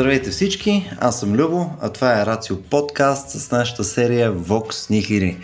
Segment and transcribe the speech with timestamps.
[0.00, 5.36] Здравейте всички, аз съм Любо, а това е Рацио подкаст с нашата серия Vox Nihili.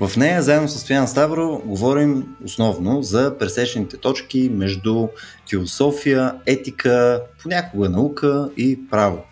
[0.00, 5.08] В нея, заедно с Стоян Ставро, говорим основно за пресечните точки между
[5.50, 9.24] философия, етика, понякога наука и право.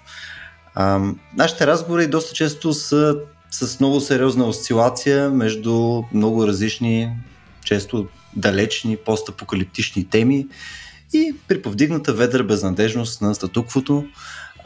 [0.75, 1.01] А,
[1.37, 3.17] нашите разговори доста често са
[3.51, 7.11] с много сериозна осцилация между много различни,
[7.65, 10.47] често далечни, постапокалиптични теми
[11.13, 14.05] и при повдигната ведра безнадежност на статуквото,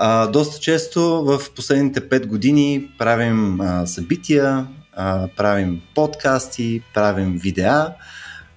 [0.02, 7.94] а, доста често в последните 5 години правим а, събития, а, правим подкасти, правим видеа.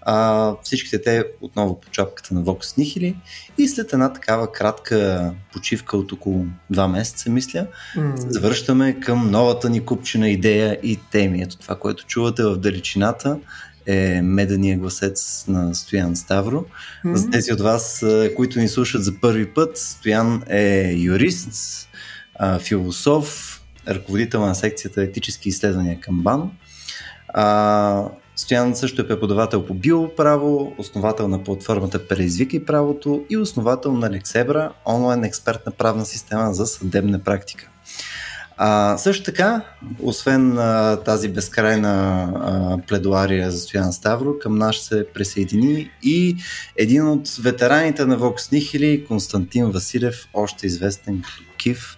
[0.01, 3.15] А, всичките те отново по чапката на Vox Nihili
[3.57, 8.15] и след една такава кратка почивка от около 2 месеца, мисля, mm.
[8.15, 11.41] завръщаме към новата ни купчина идея и теми.
[11.41, 13.39] Ето това, което чувате в далечината
[13.85, 16.65] е медения гласец на Стоян Ставро.
[17.05, 17.13] Mm-hmm.
[17.13, 21.89] За тези от вас, които ни слушат за първи път, Стоян е юрист,
[22.59, 26.51] философ, ръководител на секцията етически изследвания към БАН.
[28.35, 34.71] Стоян също е преподавател по биоправо, основател на платформата Преизвикай правото и основател на Лексебра,
[34.85, 37.69] онлайн експертна правна система за съдебна практика.
[38.57, 39.61] А, също така,
[39.99, 46.35] освен а, тази безкрайна а, пледуария за Стоян Ставро, към нас се присъедини и
[46.77, 51.97] един от ветераните на Vox Nihili, Константин Василев, още известен като Кив.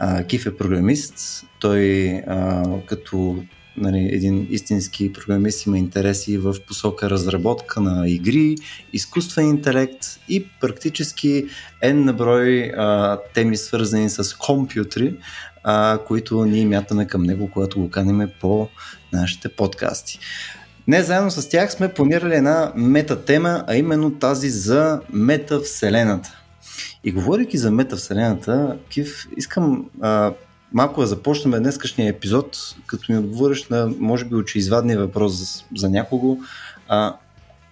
[0.00, 1.44] А, Кив е програмист.
[1.60, 3.42] Той а, като
[3.76, 8.56] нали, един истински програмист има интереси в посока разработка на игри,
[8.92, 11.46] изкуствен интелект и практически
[11.84, 15.14] N на брой а, теми свързани с компютри,
[15.68, 18.68] а, които ние мятаме към него, когато го каниме по
[19.12, 20.18] нашите подкасти.
[20.88, 26.40] Не заедно с тях сме планирали една метатема, а именно тази за метавселената.
[27.04, 30.32] И говорейки за метавселената, Кив, искам а,
[30.72, 35.90] малко да започнем днескашния епизод, като ми отговориш на, може би, очеизвадния въпрос за, за
[35.90, 36.38] някого.
[36.88, 37.16] А,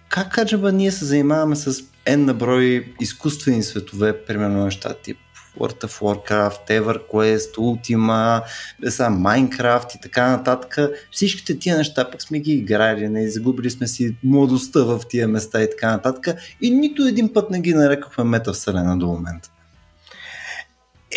[0.09, 1.73] как каджаба ние се занимаваме с
[2.05, 5.17] N на брой изкуствени светове, примерно неща тип
[5.59, 8.41] World of Warcraft, EverQuest, Ultima,
[8.89, 10.77] сега Minecraft и така нататък.
[11.11, 15.63] Всичките тия неща пък сме ги играли, не загубили сме си младостта в тия места
[15.63, 16.35] и така нататък.
[16.61, 19.49] И нито един път не ги нарекохме метавселена до момента.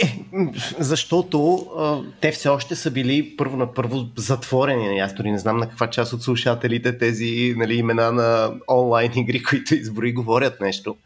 [0.03, 0.25] Е,
[0.79, 4.89] защото а, те все още са били първо на първо затворени.
[4.89, 9.13] Нали, аз дори не знам на каква част от слушателите тези нали, имена на онлайн
[9.17, 10.97] игри, които изброи, говорят нещо.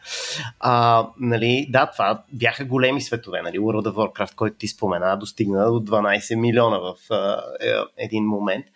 [0.60, 3.42] А, нали, да, това бяха големи светове.
[3.42, 8.24] Нали, World of Warcraft, който ти спомена, достигна до 12 милиона в а, е, един
[8.24, 8.66] момент.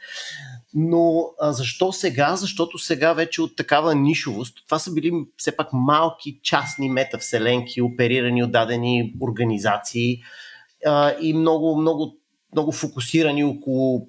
[0.79, 2.37] Но а, защо сега?
[2.37, 8.43] Защото сега вече от такава нишовост, това са били все пак малки частни метавселенки, оперирани
[8.43, 10.19] от дадени организации
[10.87, 12.17] а, и много, много,
[12.53, 14.09] много фокусирани около,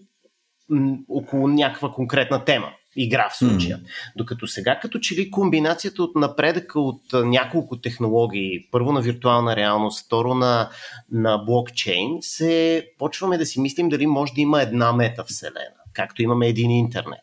[1.10, 3.78] около някаква конкретна тема игра в случая.
[3.78, 3.82] Mm.
[4.16, 10.06] Докато сега, като че ли комбинацията от напредъка от няколко технологии, първо на виртуална реалност,
[10.06, 10.70] второ на,
[11.12, 16.48] на блокчейн, се почваме да си мислим дали може да има една метавселена както имаме
[16.48, 17.22] един интернет.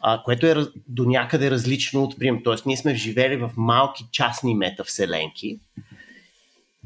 [0.00, 0.54] А, което е
[0.88, 2.42] до някъде различно от прием.
[2.44, 5.60] Тоест, ние сме живели в малки частни метавселенки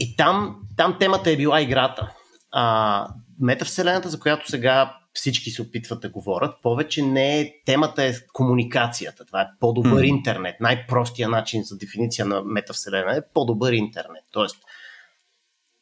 [0.01, 2.15] и там, там темата е била играта.
[2.53, 3.09] А,
[3.41, 9.25] метавселената, за която сега всички се опитват да говорят, повече не е, темата е комуникацията.
[9.25, 10.07] Това е по-добър mm.
[10.07, 10.61] интернет.
[10.61, 14.25] Най-простия начин за дефиниция на метавселена е по-добър интернет.
[14.33, 14.57] Тоест,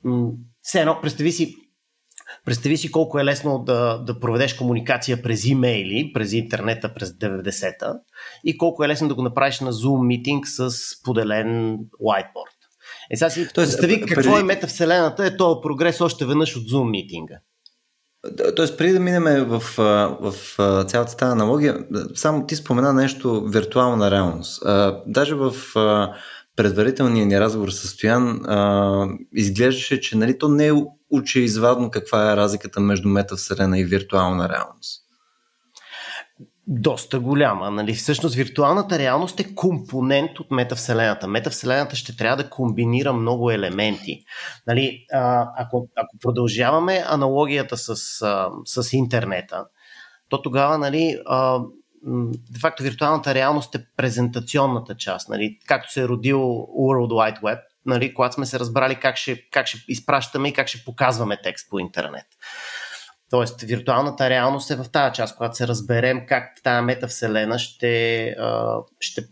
[0.05, 0.31] м-
[0.63, 1.57] все едно, представи си
[2.45, 7.95] Представи си колко е лесно да, да проведеш комуникация през имейли, през интернета през 90-та
[8.45, 10.71] и колко е лесно да го направиш на Zoom митинг с
[11.05, 12.61] поделен whiteboard.
[13.11, 14.41] Е, сега си Тоест, представи какво преди...
[14.41, 17.35] е метавселената, е този прогрес още веднъж от Zoom митинга.
[18.57, 21.79] Тоест, преди да минем в, в, в цялата тази аналогия,
[22.15, 24.63] само ти спомена нещо виртуална реалност.
[25.07, 25.55] даже в
[26.63, 28.41] предварителния ни разговор с Стоян
[29.35, 30.73] изглеждаше, че нали, то не е
[31.11, 35.03] очеизвадно каква е разликата между метавселена и виртуална реалност?
[36.67, 37.71] Доста голяма.
[37.71, 37.95] Нали?
[37.95, 41.29] Всъщност виртуалната реалност е компонент от метавселената.
[41.29, 44.25] Метавселената ще трябва да комбинира много елементи.
[44.67, 49.65] Нали, а, ако, ако продължаваме аналогията с, а, с интернета,
[50.29, 51.61] то тогава нали, а,
[52.51, 55.29] де факто виртуалната реалност е презентационната част.
[55.29, 55.59] Нали?
[55.67, 56.39] Както се е родил
[56.79, 60.69] World Wide Web, нали, когато сме се разбрали как ще, как ще изпращаме и как
[60.69, 62.27] ще показваме текст по интернет.
[63.31, 68.37] Тоест, виртуалната реалност е в тази част, когато се разберем как тази метавселена ще,
[69.01, 69.23] ще,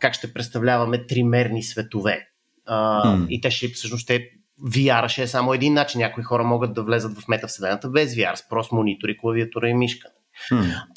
[0.00, 2.28] как ще представляваме тримерни светове.
[2.68, 3.26] Mm.
[3.28, 4.30] И те ще, всъщност, ще
[4.66, 6.00] VR ще е само един начин.
[6.00, 10.08] Някои хора могат да влезат в метавселената без VR, с прост монитори, клавиатура и мишка.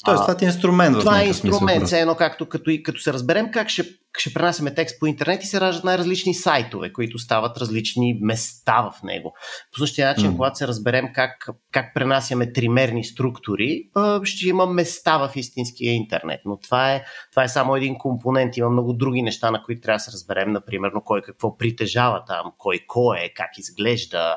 [0.04, 0.98] Тоест, това е инструмент.
[0.98, 3.84] Това е инструмент, все едно както като, като се разберем как ще,
[4.18, 9.02] ще пренасяме текст по интернет и се раждат най-различни сайтове, които стават различни места в
[9.02, 9.34] него.
[9.72, 10.36] По същия начин, mm.
[10.36, 13.88] когато се разберем как, как пренасяме тримерни структури,
[14.24, 16.40] ще има места в истинския интернет.
[16.44, 18.56] Но това е, това е само един компонент.
[18.56, 22.52] Има много други неща, на които трябва да се разберем, например, кой какво притежава там,
[22.58, 24.36] кой кой е, как изглежда,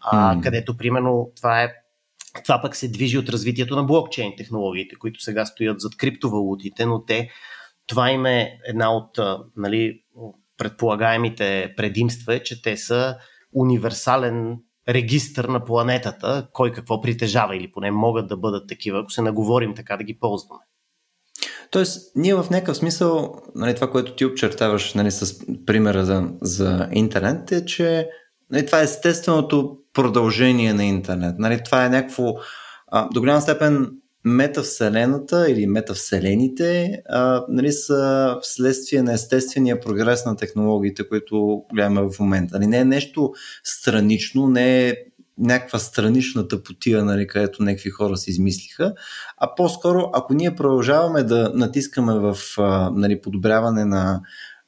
[0.00, 1.81] а, където, примерно, това е
[2.44, 7.04] това пък се движи от развитието на блокчейн технологиите, които сега стоят зад криптовалутите, но
[7.04, 7.30] те,
[7.86, 9.18] това им е една от
[9.56, 10.02] нали,
[10.56, 13.16] предполагаемите предимства, е, че те са
[13.52, 14.58] универсален
[14.88, 19.74] регистър на планетата, кой какво притежава или поне могат да бъдат такива, ако се наговорим
[19.74, 20.60] така да ги ползваме.
[21.70, 26.88] Тоест, ние в някакъв смисъл, нали, това, което ти обчертаваш нали, с примера за, за
[26.92, 28.08] интернет, е, че
[28.50, 31.38] нали, това е естественото продължение на интернет.
[31.38, 32.34] Нали, това е някакво
[32.88, 33.90] а, до голяма степен
[34.24, 42.20] метавселената или метавселените а, нали, са вследствие на естествения прогрес на технологиите, които гледаме в
[42.20, 42.58] момента.
[42.58, 43.32] Нали, не е нещо
[43.64, 44.94] странично, не е
[45.38, 48.94] някаква странична тъпотия, нали, където някакви хора се измислиха,
[49.38, 52.36] а по-скоро, ако ние продължаваме да натискаме в
[52.94, 54.20] нали, подобряване на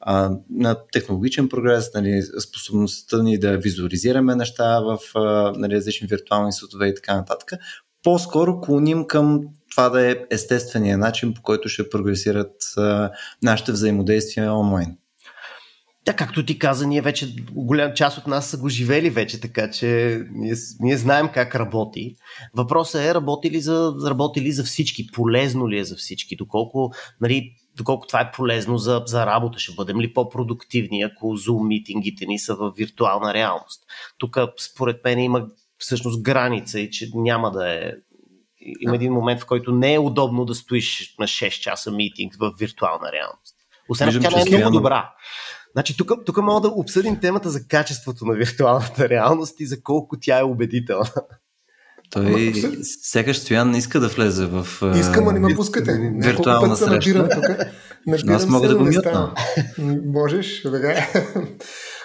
[0.07, 6.53] а, на технологичен прогрес, нали, способността ни да визуализираме неща в а, нали, различни виртуални
[6.53, 7.59] светове и така нататък,
[8.03, 9.41] по-скоро клоним към
[9.71, 13.11] това да е естествения начин, по който ще прогресират а,
[13.43, 14.97] нашите взаимодействия онлайн.
[16.05, 19.71] Да, както ти каза, ние вече, голям част от нас са го живели вече, така
[19.71, 22.15] че ние, ние знаем как работи.
[22.53, 26.91] Въпросът е, работи ли, за, работи ли за всички, полезно ли е за всички, доколко
[27.21, 29.59] нали, доколко това е полезно за, за работа.
[29.59, 33.83] Ще бъдем ли по-продуктивни, ако Zoom митингите ни са в виртуална реалност?
[34.17, 37.91] Тук, според мен, има всъщност граница и че няма да е.
[38.81, 42.53] Има един момент, в който не е удобно да стоиш на 6 часа митинг в
[42.59, 43.55] виртуална реалност.
[43.89, 45.13] Освен че тя не е много добра.
[45.71, 50.17] Значи, тук, тук мога да обсъдим темата за качеството на виртуалната реалност и за колко
[50.21, 51.11] тя е убедителна.
[52.09, 52.53] Той
[52.83, 54.67] сякаш Стоян иска да влезе в
[54.99, 56.11] Искам, а не ме пускате.
[56.15, 56.93] Виртуална среща.
[56.93, 57.45] Набирам тук.
[58.07, 59.33] Набирам аз мога да го мютна.
[60.05, 61.07] Можеш, добре.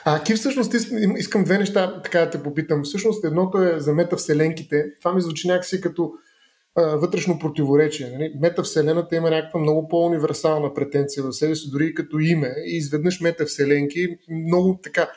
[0.04, 0.74] А, Ки всъщност
[1.16, 2.82] искам две неща така да те попитам.
[2.84, 4.84] Всъщност едното е за метавселенките.
[5.00, 6.12] Това ми звучи някакси като
[6.76, 8.10] а, вътрешно противоречие.
[8.12, 8.32] Нали?
[8.40, 12.54] Метавселената има някаква много по-универсална претенция в себе си, дори като име.
[12.66, 14.08] И изведнъж метавселенки
[14.46, 15.08] много така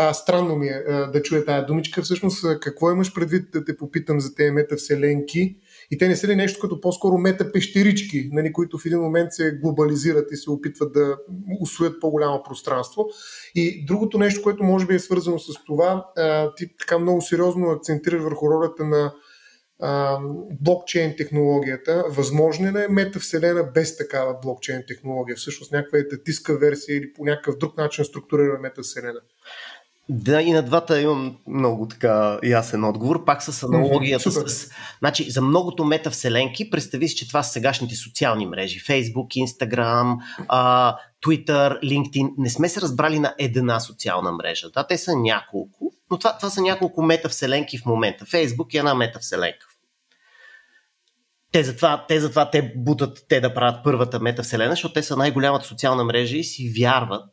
[0.00, 2.02] а, странно ми е а, да чуя тая думичка.
[2.02, 5.56] Всъщност, какво имаш предвид да те попитам за тези метавселенки?
[5.90, 9.58] И те не са ли нещо като по-скоро метапещерички, нали, които в един момент се
[9.62, 11.16] глобализират и се опитват да
[11.60, 13.06] усвоят по-голямо пространство.
[13.54, 17.70] И другото нещо, което може би е свързано с това, а, ти така много сериозно
[17.70, 19.12] акцентираш върху ролята на
[20.60, 22.04] блокчейн технологията.
[22.08, 25.36] Възможно ли е метавселена без такава блокчейн технология?
[25.36, 29.20] Всъщност някаква етатистка версия или по някакъв друг начин структурира метавселена?
[30.10, 33.24] Да, и на двата имам много така ясен отговор.
[33.24, 34.70] Пак с аналогията mm-hmm, с...
[34.98, 38.80] Значи, за многото метавселенки, представи си, че това са сегашните социални мрежи.
[38.80, 40.96] Facebook, Instagram, uh,
[41.26, 42.30] Twitter, LinkedIn.
[42.38, 44.70] Не сме се разбрали на една социална мрежа.
[44.70, 48.24] Да, те са няколко, но това, това са няколко метавселенки в момента.
[48.24, 49.66] Facebook е една метавселенка.
[51.52, 55.66] Те затова, те затова те бутат те да правят първата метавселена, защото те са най-голямата
[55.66, 57.30] социална мрежа и си вярват,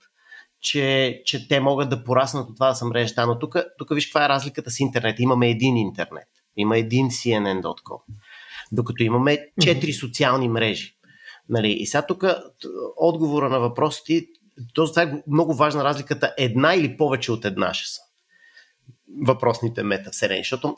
[0.66, 3.28] че, че те могат да пораснат от това да са мрежата.
[3.28, 5.20] Но тук, тук виж каква е разликата с интернет.
[5.20, 6.28] Имаме един интернет.
[6.58, 8.00] Има един CNN.com.
[8.72, 10.96] Докато имаме четири социални мрежи.
[11.50, 11.72] Нали?
[11.72, 12.24] И сега тук
[12.98, 14.26] отговора на въпросите,
[14.74, 16.34] това е много важна разликата.
[16.38, 18.02] Една или повече от една ще са
[19.26, 20.40] въпросните метавселени.
[20.40, 20.78] Защото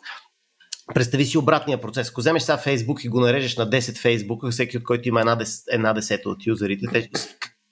[0.93, 2.09] представи си обратния процес.
[2.09, 5.35] Ако вземеш сега Фейсбук и го нарежеш на 10 Фейсбука, всеки от който има една,
[5.35, 7.09] дес, една десета от юзерите, те,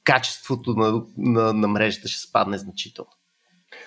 [0.06, 3.12] качеството на, на, на мрежата ще спадне значително.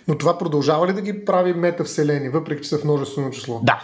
[0.09, 3.61] Но това продължава ли да ги прави метавселени, въпреки че са в множествено число?
[3.63, 3.83] Да,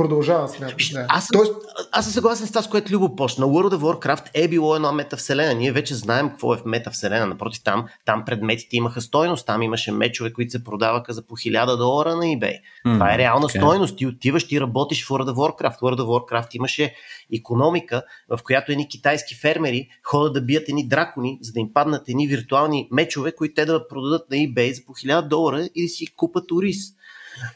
[0.00, 0.76] Продължава, смятам.
[0.92, 1.06] Да.
[1.08, 1.52] Аз, съм, Тоест...
[1.92, 3.46] аз съм съгласен с това, с което Любо почна.
[3.46, 5.54] World of Warcraft е било една метавселена.
[5.54, 7.26] Ние вече знаем какво е в метавселена.
[7.26, 9.46] Напротив, там, там предметите имаха стойност.
[9.46, 12.58] Там имаше мечове, които се продаваха за по 1000 долара на eBay.
[12.86, 13.58] Mm, това е реална okay.
[13.58, 13.96] стойност.
[13.96, 15.80] Ти отиваш, ти работиш в World of Warcraft.
[15.80, 16.94] World of Warcraft имаше
[17.34, 22.08] економика, в която едни китайски фермери ходят да бият едни дракони, за да им паднат
[22.08, 25.88] едни виртуални мечове, които те да продадат на eBay за по 1000 долара и да
[25.88, 26.99] си купат ориз.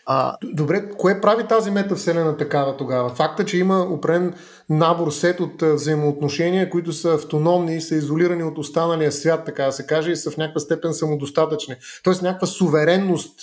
[0.06, 0.36] А...
[0.42, 3.08] Добре, кое прави тази метавселена такава тогава?
[3.08, 4.34] Факта, че има опрен
[4.70, 9.72] набор сет от взаимоотношения, които са автономни и са изолирани от останалия свят, така да
[9.72, 11.76] се каже, и са в някаква степен самодостатъчни.
[12.02, 13.40] Тоест някаква суверенност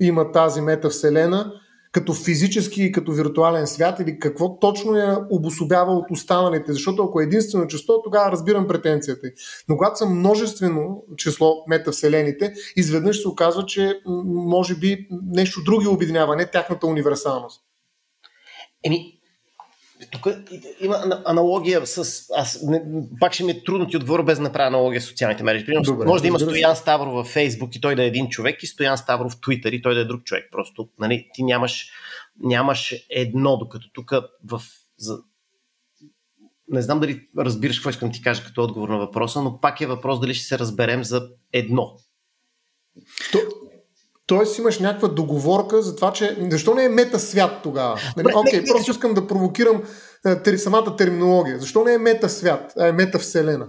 [0.00, 1.52] има тази метавселена,
[1.94, 6.72] като физически и като виртуален свят или какво точно я обособява от останалите.
[6.72, 9.28] Защото ако е единствено число, тогава разбирам претенцията.
[9.68, 16.36] Но когато са множествено число метавселените, изведнъж се оказва, че може би нещо друго обединява,
[16.36, 17.60] не тяхната универсалност.
[18.84, 19.13] Еми,
[20.14, 20.34] тук
[20.80, 22.24] има аналогия с...
[22.36, 22.84] Аз, не,
[23.20, 25.66] пак ще ми е трудно ти отговоря без да направя аналогия с социалните мрежи.
[25.66, 28.62] Примерно, Добре, може да има Стоян Ставро във Фейсбук и той да е един човек
[28.62, 30.48] и Стоян Ставро в Твитър и той да е друг човек.
[30.52, 31.90] Просто нали, ти нямаш,
[32.40, 34.12] нямаш едно, докато тук
[34.44, 34.62] в...
[34.98, 35.18] За,
[36.68, 39.86] не знам дали разбираш какво искам ти кажа като отговор на въпроса, но пак е
[39.86, 41.96] въпрос дали ще се разберем за едно.
[43.32, 43.38] То,
[44.26, 48.00] Тоест имаш някаква договорка за това, че защо не е мета свят тогава?
[48.16, 48.26] Нали?
[48.34, 49.82] Окей, okay, просто искам да провокирам
[50.24, 51.58] а, самата терминология.
[51.58, 53.66] Защо не е мета свят, а е мета вселена?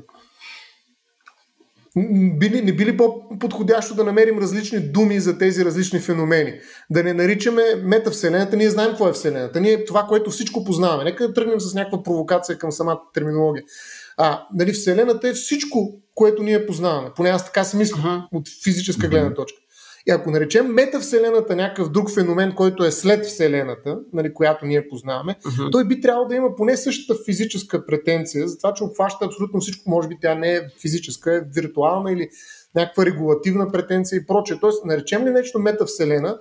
[2.38, 6.54] Били, не би ли по-подходящо да намерим различни думи за тези различни феномени?
[6.90, 9.62] Да не наричаме метавселената, ние знаем какво е Вселената.
[9.62, 11.04] Ние това, което всичко познаваме.
[11.04, 13.64] Нека да тръгнем с някаква провокация към самата терминология.
[14.18, 17.10] А, нали, Вселената е всичко, което ние познаваме.
[17.16, 18.28] Поне аз така си мисля uh-huh.
[18.32, 19.58] от физическа гледна точка.
[20.08, 25.36] И ако наречем метавселената някакъв друг феномен, който е след Вселената, нали, която ние познаваме,
[25.44, 25.72] uh-huh.
[25.72, 29.90] той би трябвало да има поне същата физическа претенция за това, че обхваща абсолютно всичко.
[29.90, 32.30] Може би тя не е физическа, е виртуална или
[32.76, 34.58] някаква регулативна претенция и прочее.
[34.62, 36.40] Тоест, наречем ли нещо метавселена,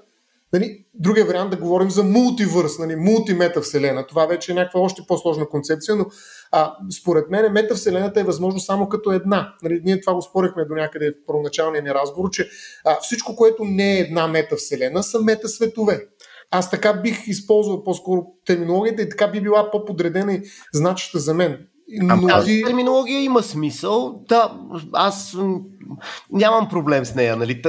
[0.55, 4.07] Нали, другия вариант да говорим за мултивърс, нали, мултиметавселена.
[4.07, 6.07] Това вече е някаква още по-сложна концепция, но
[6.53, 9.55] а, според мен метавселената е възможно само като една.
[9.63, 12.49] Нали, ние това го спорихме до някъде в първоначалния ни разговор, че
[12.85, 16.07] а, всичко, което не е една метавселена, са метасветове.
[16.51, 20.43] Аз така бих използвал по-скоро терминологията и така би била по-подредена и
[20.75, 21.67] значеща за мен.
[21.89, 22.63] Но тази ти...
[22.67, 24.25] терминология има смисъл.
[24.29, 24.61] Да,
[24.93, 25.37] аз
[26.31, 27.37] нямам проблем с нея.
[27.37, 27.63] Нали?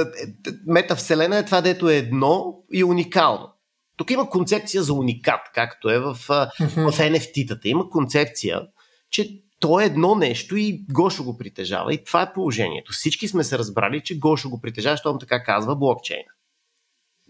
[0.66, 3.48] Метавселена е това, дето е едно и уникално.
[3.96, 6.52] Тук има концепция за уникат, както е в, в
[6.98, 7.66] NFT-тата.
[7.66, 8.62] Има концепция,
[9.10, 11.94] че то е едно нещо и Гошо го притежава.
[11.94, 12.92] И това е положението.
[12.92, 16.30] Всички сме се разбрали, че Гошо го притежава, защото така казва блокчейна.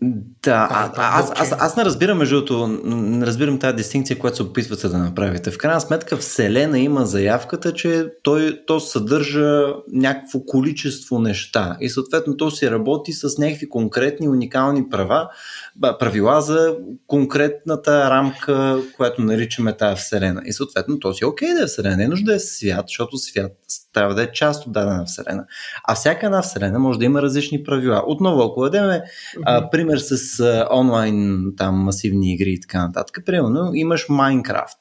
[0.03, 4.37] Да, а, а, аз, аз, аз не разбирам, между другото, не разбирам тази дистинкция, която
[4.37, 5.51] се опитвате да направите.
[5.51, 12.37] В крайна сметка Вселена има заявката, че той, то съдържа някакво количество неща и съответно
[12.37, 15.29] то си работи с някакви конкретни, уникални права,
[15.99, 16.77] правила за
[17.07, 20.43] конкретната рамка, която наричаме тази Вселена.
[20.45, 22.85] И съответно то си е окей да е Вселена, не е нужда да е свят,
[22.89, 23.53] защото свят
[23.97, 25.45] трябва да е част от дадена Вселена.
[25.85, 28.03] А всяка една Вселена може да има различни правила.
[28.07, 29.71] Отново, ако дадем mm-hmm.
[29.71, 34.77] пример с а, онлайн там масивни игри и така нататък, примерно имаш Майнкрафт.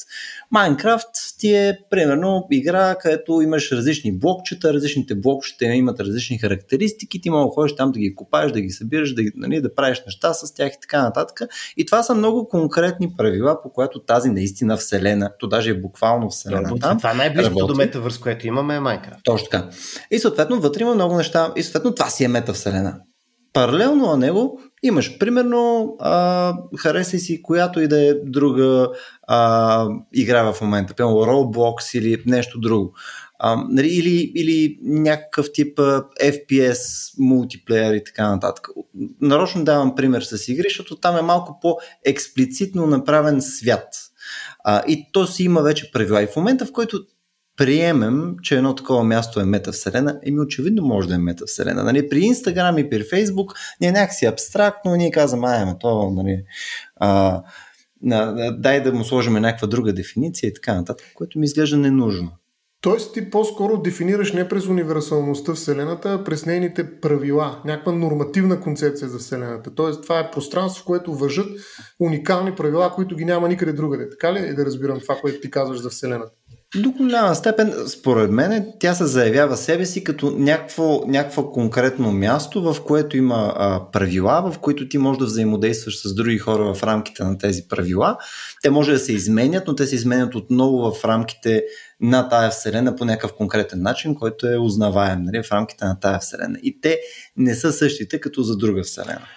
[0.51, 1.09] Майнкрафт
[1.39, 7.45] ти е примерно игра, където имаш различни блокчета, различните блокчета имат различни характеристики, ти мога
[7.45, 10.53] да ходиш там да ги купаеш, да ги събираш, да, нали, да правиш неща с
[10.53, 11.41] тях и така нататък.
[11.77, 16.29] И това са много конкретни правила, по което тази наистина вселена, то даже е буквално
[16.29, 16.69] вселена.
[16.73, 19.19] Да, там, това е най-близкото до метавърс, което имаме е Майнкрафт.
[19.23, 19.69] Точно така.
[20.11, 22.99] И съответно вътре има много неща и съответно това си е метавселена.
[23.53, 28.89] Паралелно на него имаш, примерно, а, харесай си която и да е друга
[29.27, 32.93] а, игра в момента, примерно Roblox или нещо друго.
[33.39, 35.77] А, нали, или, или някакъв тип
[36.23, 38.67] FPS, мултиплеер и така нататък.
[39.21, 43.87] Нарочно давам пример с игри, защото там е малко по-експлицитно направен свят.
[44.63, 46.23] А, и то си има вече правила.
[46.23, 47.05] И в момента, в който
[47.57, 51.83] приемем, че едно такова място е метавселена, еми очевидно може да е метавселена.
[51.83, 56.43] Нали, при Instagram и при Facebook ние някакси абстрактно, ние казваме, ай, то, нали,
[56.95, 57.41] а,
[58.57, 62.31] дай да му сложим някаква друга дефиниция и така нататък, което ми изглежда ненужно.
[62.81, 69.09] Тоест ти по-скоро дефинираш не през универсалността Вселената, а през нейните правила, някаква нормативна концепция
[69.09, 69.75] за Вселената.
[69.75, 71.47] Тоест това е пространство, в което въжат
[71.99, 74.09] уникални правила, които ги няма никъде другаде.
[74.09, 76.31] Така ли е да разбирам това, което ти казваш за Вселената?
[76.75, 82.83] До голяма степен, според мен, тя се заявява себе си като някакво, конкретно място, в
[82.83, 87.23] което има а, правила, в които ти можеш да взаимодействаш с други хора в рамките
[87.23, 88.17] на тези правила.
[88.61, 91.63] Те може да се изменят, но те се изменят отново в рамките
[92.01, 96.19] на тая вселена по някакъв конкретен начин, който е узнаваем нали, в рамките на тая
[96.19, 96.59] вселена.
[96.63, 96.99] И те
[97.37, 99.27] не са същите като за друга вселена.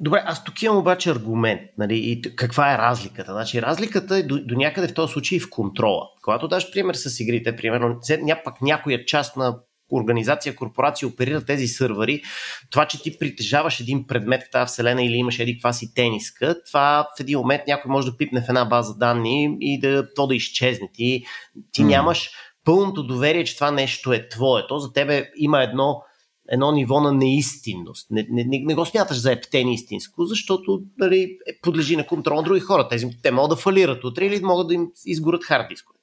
[0.00, 1.60] Добре, аз тук имам обаче аргумент.
[1.78, 3.32] Нали, и каква е разликата?
[3.32, 6.02] Значи, разликата е до, до някъде в този случай в контрола.
[6.22, 8.00] Когато даш пример с игрите, примерно,
[8.44, 9.58] пак някоя част на
[9.92, 12.22] организация, корпорация оперира тези сървъри,
[12.70, 16.56] това, че ти притежаваш един предмет в тази вселена или имаш еди каква си тениска,
[16.66, 20.26] това в един момент някой може да пипне в една база данни и да, то
[20.26, 20.90] да изчезне.
[20.94, 21.24] Ти,
[21.72, 21.86] ти mm.
[21.86, 22.30] нямаш
[22.64, 24.62] пълното доверие, че това нещо е твое.
[24.68, 26.02] То за тебе има едно
[26.48, 28.10] едно ниво на неистинност.
[28.10, 32.36] Не, не, не, не го смяташ за ептен истинско, защото нали, е, подлежи на контрол
[32.36, 32.88] на други хора.
[32.88, 35.96] Тези, те могат да фалират утре или могат да им изгорят хард дисковете.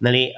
[0.00, 0.32] Нали,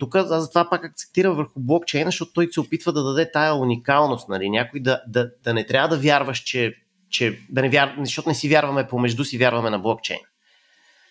[0.00, 4.28] тук аз затова пак акцентирам върху блокчейна, защото той се опитва да даде тая уникалност.
[4.28, 6.74] Нали, някой да, да, да не трябва да вярваш, че,
[7.10, 7.94] че да не вяр...
[7.98, 10.20] защото не си вярваме помежду си, вярваме на блокчейн.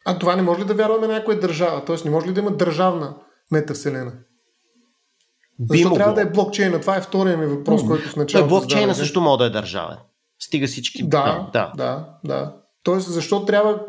[0.05, 1.86] А това не може ли да вярваме на някоя държава?
[1.86, 3.15] Тоест не може ли да има държавна
[3.51, 4.13] метавселена?
[5.69, 6.81] Защо трябва да е блокчейна?
[6.81, 7.87] Това е втория ми въпрос, mm.
[7.87, 8.45] който в началото.
[8.45, 9.97] Е, блокчейна също може да е държавен.
[10.39, 11.03] Стига всички.
[11.03, 12.05] Да, да, да.
[12.25, 12.53] да.
[12.83, 13.79] Тоест, защо трябва.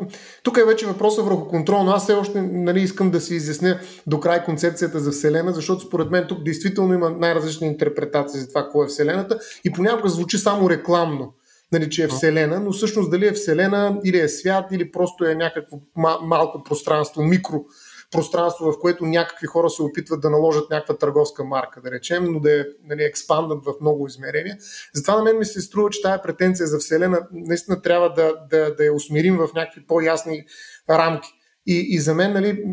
[0.43, 3.79] Тук е вече въпроса върху контрол, но аз все още нали, искам да си изясня
[4.07, 8.63] до край концепцията за Вселена, защото според мен тук действително има най-различни интерпретации за това,
[8.63, 11.33] какво е Вселената и понякога звучи само рекламно,
[11.71, 15.35] нали, че е Вселена, но всъщност дали е Вселена или е свят, или просто е
[15.35, 15.77] някакво
[16.21, 17.63] малко пространство, микро
[18.11, 22.39] пространство, в което някакви хора се опитват да наложат някаква търговска марка, да речем, но
[22.39, 24.57] да е нали, експандат в много измерения.
[24.93, 28.75] Затова на мен ми се струва, че тая претенция за Вселена наистина трябва да, да,
[28.75, 30.45] да я усмирим в някакви по-ясни
[30.89, 31.29] рамки.
[31.65, 32.63] И, и за мен нали,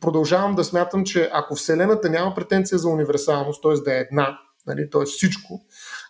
[0.00, 3.72] продължавам да смятам, че ако Вселената няма претенция за универсалност, т.е.
[3.72, 5.04] да е една, нали, т.е.
[5.04, 5.60] всичко,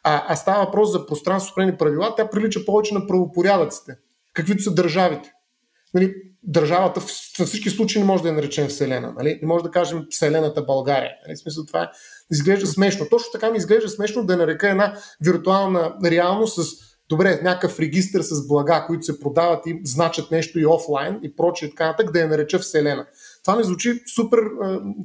[0.02, 3.96] а, а става въпрос за пространство правила, тя прилича повече на правопорядъците,
[4.34, 5.32] каквито са държавите.
[5.94, 7.00] Нали, държавата
[7.38, 9.12] във всички случаи не може да я наречем Вселена.
[9.18, 9.38] Нали?
[9.42, 11.10] Не може да кажем Вселената България.
[11.26, 11.36] Нали?
[11.36, 11.90] В смисъл това
[12.32, 13.06] изглежда смешно.
[13.10, 18.46] Точно така ми изглежда смешно да нарека една виртуална реалност с добре, някакъв регистр с
[18.46, 22.28] блага, които се продават и значат нещо и офлайн и прочее, така нататък, да я
[22.28, 23.06] нареча Вселена.
[23.44, 24.38] Това ми звучи супер,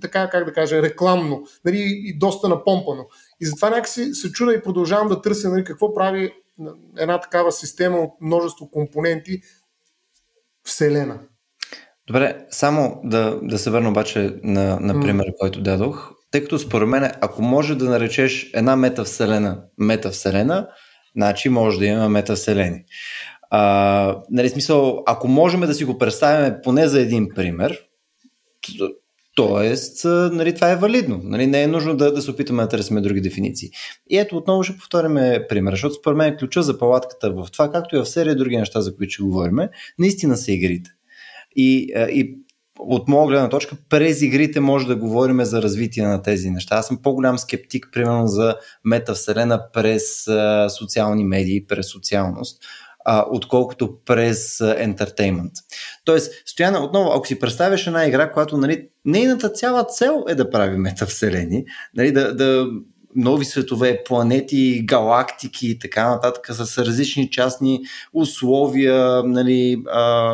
[0.01, 3.05] така как да кажа, рекламно нали, и доста напомпано.
[3.41, 6.33] И затова някакси се чуда и продължавам да търся нали, какво прави
[6.97, 9.41] една такава система от множество компоненти,
[10.67, 11.19] Вселена.
[12.07, 15.37] Добре, само да, да се върна обаче на, на примера, mm.
[15.39, 16.11] който дадох.
[16.31, 20.67] Тъй като според мен, ако може да наречеш една метавселена метавселена,
[21.15, 22.83] значи може да има метавселени.
[23.49, 27.79] А, нали, смисъл, ако можем да си го представим поне за един пример,
[29.37, 31.19] Тоест, нали, това е валидно.
[31.23, 33.69] Нали, не е нужно да, да се опитаме да търсим други дефиниции.
[34.09, 37.95] И ето отново ще повторим пример, защото според мен ключа за палатката в това, както
[37.95, 39.57] и в серия други неща, за които ще говорим,
[39.99, 40.89] наистина са игрите.
[41.55, 42.37] И, и
[42.79, 46.75] от моя гледна точка, през игрите може да говорим за развитие на тези неща.
[46.75, 52.63] Аз съм по-голям скептик, примерно, за метавселена през а, социални медии, през социалност,
[53.09, 55.51] а, отколкото през ентертеймент.
[56.05, 60.49] Тоест, Стояна, отново, ако си представяш една игра, която нали, нейната цяла цел е да
[60.49, 61.65] прави метавселени,
[61.95, 62.67] нали, да, да
[63.15, 67.81] нови светове, планети, галактики и така нататък с различни частни
[68.13, 70.33] условия, нали, а,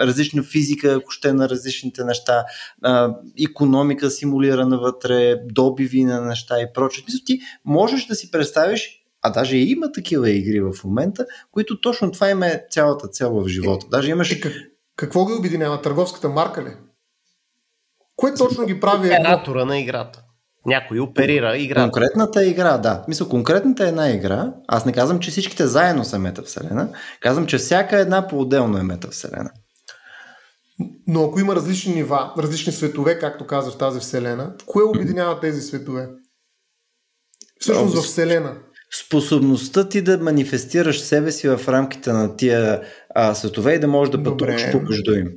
[0.00, 2.44] различна физика, ако ще на различните неща,
[2.82, 3.14] а,
[3.50, 7.04] економика симулирана вътре, добиви на неща и прочее.
[7.26, 12.30] Ти можеш да си представиш а даже има такива игри в момента, които точно това
[12.30, 13.86] има е цялата цел в живота.
[13.90, 14.32] Даже имаш...
[14.32, 14.52] Е, как,
[14.96, 15.82] какво ги обединява?
[15.82, 16.76] Търговската марка ли?
[18.16, 19.08] Кое точно ги прави?
[19.08, 20.22] Оператора на играта.
[20.66, 21.82] Някой оперира игра.
[21.82, 23.04] Конкретната игра, да.
[23.08, 24.52] Мисля, конкретната е една игра.
[24.68, 26.88] Аз не казвам, че всичките заедно са метавселена.
[27.20, 29.50] Казвам, че всяка една по-отделно е метавселена.
[31.06, 35.60] Но ако има различни нива, различни светове, както казва в тази вселена, кое обединява тези
[35.60, 36.08] светове?
[37.60, 38.56] Всъщност в вселена
[39.00, 42.80] способността ти да манифестираш себе си в рамките на тия
[43.14, 45.28] а, светове и да можеш да пътуваш помежду им.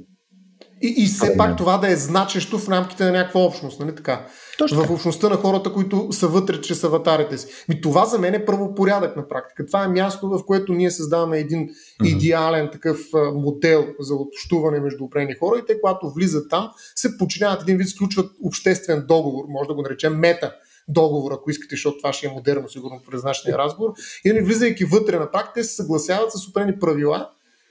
[0.82, 1.38] И, и все Добре.
[1.38, 4.28] пак това да е значещо в рамките на някаква общност, нали така?
[4.58, 4.84] Точно.
[4.84, 7.48] В общността на хората, които са вътре чрез аватарите си.
[7.72, 9.66] И това за мен е първопорядък на практика.
[9.66, 12.08] Това е място, в което ние създаваме един mm-hmm.
[12.08, 13.00] идеален такъв
[13.34, 17.90] модел за общуване между опрени хора и те, когато влизат там, се подчиняват един вид,
[17.90, 20.54] сключват обществен договор, може да го наречем мета
[20.88, 23.94] договор, ако искате, защото това ще е модерно, сигурно през нашия разговор.
[24.26, 27.30] И нали, влизайки вътре на практика, те се съгласяват с определени правила,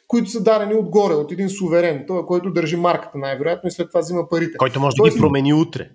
[0.08, 4.00] които са дарени отгоре, от един суверен, той, който държи марката най-вероятно и след това
[4.00, 4.58] взима парите.
[4.58, 5.90] Който може да ги промени утре.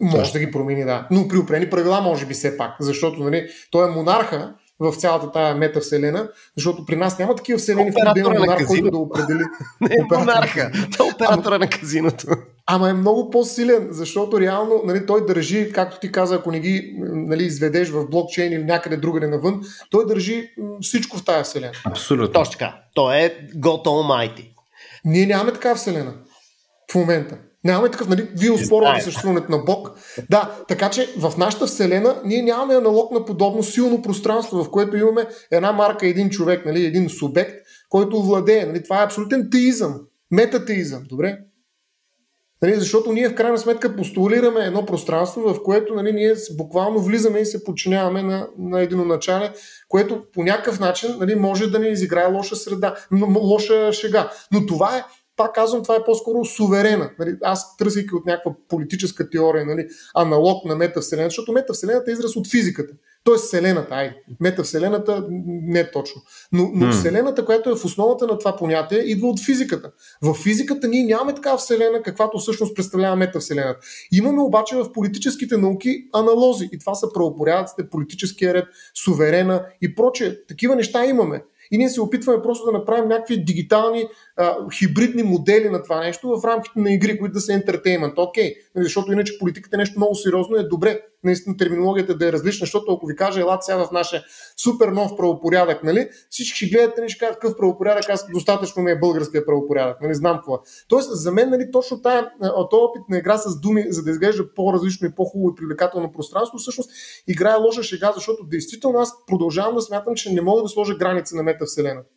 [0.00, 1.08] Може да ги промени, да.
[1.10, 5.32] Но при определени правила, може би все пак, защото нали, той е монарха, в цялата
[5.32, 8.98] тая метавселена, защото при нас няма такива вселени, в които да има монарх, който да
[8.98, 9.42] определи.
[9.80, 12.26] Не е монарха, той е оператора на казиното.
[12.68, 16.94] Ама е много по-силен, защото реално нали, той държи, както ти каза, ако не ги
[16.98, 20.50] нали, изведеш в блокчейн или някъде другаде навън, той държи
[20.80, 21.72] всичко в тази вселена.
[21.84, 22.32] Абсолютно.
[22.32, 22.80] Точно така.
[22.94, 24.52] Той е God Almighty.
[25.04, 26.14] Ние нямаме такава вселена
[26.90, 27.38] в момента.
[27.64, 29.90] Нямаме такъв, нали, вие успорвате съществуването на Бог.
[30.30, 34.96] Да, така че в нашата Вселена ние нямаме аналог на подобно силно пространство, в което
[34.96, 37.54] имаме една марка, един човек, нали, един субект,
[37.88, 38.66] който владее.
[38.66, 40.00] Нали, това е абсолютен теизъм,
[40.30, 41.38] метатеизъм, добре?
[42.66, 47.38] Нали, защото ние в крайна сметка постулираме едно пространство, в което нали, ние буквално влизаме
[47.38, 49.52] и се подчиняваме на, на единоначале,
[49.88, 52.94] което по някакъв начин нали, може да ни изиграе лоша среда,
[53.36, 54.30] лоша шега.
[54.52, 55.04] Но това е
[55.36, 57.10] пак казвам, това е по-скоро суверена.
[57.18, 62.36] Нали, аз търсейки от някаква политическа теория, нали, аналог на метавселената, защото метавселената е израз
[62.36, 62.94] от физиката.
[63.24, 66.22] Тоест Вселената, ай, метавселената не е точно.
[66.52, 66.92] Но, но hmm.
[66.92, 69.90] Вселената, която е в основата на това понятие, идва от физиката.
[70.22, 73.80] В физиката ние нямаме такава Вселена, каквато всъщност представлява метавселената.
[74.12, 76.68] Имаме обаче в политическите науки аналози.
[76.72, 78.64] И това са правопорядъците, политическия ред,
[79.04, 80.36] суверена и прочее.
[80.48, 81.42] Такива неща имаме.
[81.70, 84.08] И ние се опитваме просто да направим някакви дигитални
[84.78, 88.18] хибридни модели на това нещо в рамките на игри, които да са ентертеймент.
[88.18, 88.82] Окей, okay.
[88.82, 92.92] защото иначе политиката е нещо много сериозно е добре наистина терминологията да е различна, защото
[92.92, 94.22] ако ви кажа, елате сега в нашия
[94.56, 98.90] супер нов правопорядък, нали, всички ще гледате, нали, ще кажат какъв правопорядък, аз достатъчно ми
[98.90, 100.58] е българския правопорядък, нали, знам какво.
[100.88, 102.30] Тоест, за мен, нали, точно тая,
[102.70, 106.58] този опит на игра с думи, за да изглежда по-различно и по-хубаво и привлекателно пространство,
[106.58, 106.90] всъщност
[107.28, 111.36] играе лоша шега, защото действително аз продължавам да смятам, че не мога да сложа граница
[111.36, 112.15] на метавселената.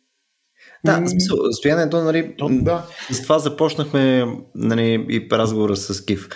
[0.84, 2.86] Да, в смисъл, стоянето, нали, да.
[3.10, 6.28] с това започнахме нали, и разговора с Кив.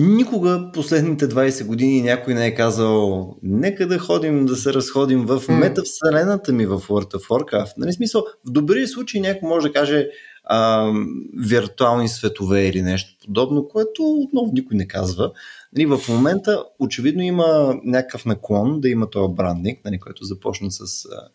[0.00, 5.42] Никога последните 20 години някой не е казал нека да ходим да се разходим в
[5.48, 7.72] метавселената ми в World of Warcraft.
[7.76, 10.08] Нали, смисъл, в добри случаи някой може да каже
[10.44, 10.92] а,
[11.38, 15.32] виртуални светове или нещо подобно, което отново никой не казва.
[15.72, 21.04] Нали, в момента очевидно има някакъв наклон да има този брандинг, нали, който започна с
[21.04, 21.28] а,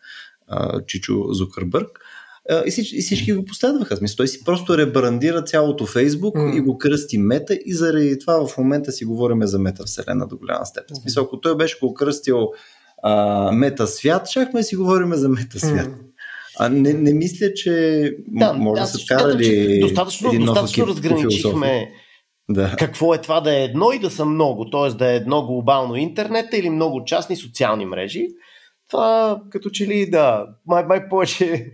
[0.46, 2.03] а, Чичо Зукърбърг
[2.66, 3.96] и всички, и всички го последваха.
[3.96, 6.56] Смисъл, той си просто ребрандира цялото Фейсбук mm.
[6.56, 10.36] и го кръсти мета и заради това в момента си говорим за мета вселена до
[10.36, 10.96] голяма степен.
[10.96, 12.48] Смисъл, ако той беше го кръстил
[13.02, 15.86] а, мета свят, щяхме си говорим за мета свят.
[15.86, 15.98] Mm.
[16.58, 19.80] А не, не мисля, че да, може да се карали.
[19.80, 21.90] Достатъчно, един достатъчно разграничихме
[22.50, 22.74] да.
[22.78, 24.70] какво е това да е едно и да са много.
[24.70, 24.90] Т.е.
[24.90, 28.28] да е едно глобално интернет или много частни социални мрежи.
[28.90, 31.72] Това като че ли да, май, май повече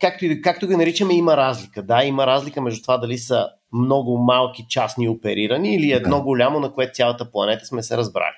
[0.00, 1.82] както, както ги наричаме, има разлика.
[1.82, 6.22] Да, има разлика между това дали са много малки частни оперирани или едно да.
[6.22, 8.34] голямо, на което цялата планета сме се разбрали.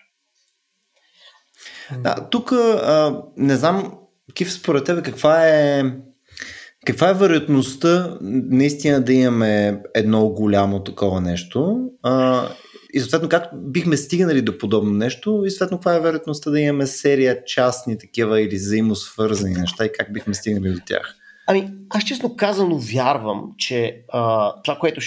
[1.98, 3.98] Да, тук а, не знам,
[4.34, 5.82] Кив, според тебе, каква е,
[6.86, 11.90] каква е вероятността наистина да имаме едно голямо такова нещо?
[12.02, 12.48] А,
[12.94, 16.86] и съответно как бихме стигнали до подобно нещо и съответно каква е вероятността да имаме
[16.86, 21.14] серия частни такива или взаимосвързани неща и как бихме стигнали до тях?
[21.46, 25.00] Ами, аз честно казано вярвам, че а, това, което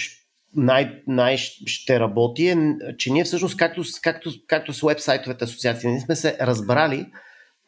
[0.56, 6.00] най, най ще работи е, че ние всъщност, както, както, както с вебсайтовете асоциации, ние
[6.00, 7.06] сме се разбрали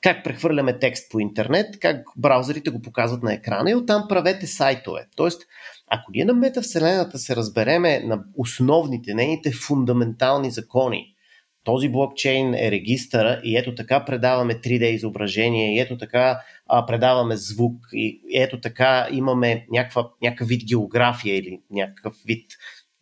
[0.02, 5.08] как прехвърляме текст по интернет, как браузърите го показват на екрана и оттам правете сайтове.
[5.16, 5.42] Тоест,
[5.90, 11.16] ако ние на метавселената се разбереме на основните, нейните фундаментални закони,
[11.64, 17.36] този блокчейн е регистъра и ето така предаваме 3D изображение, и ето така а, предаваме
[17.36, 22.52] звук, и ето така имаме някаква, някакъв вид география или някакъв вид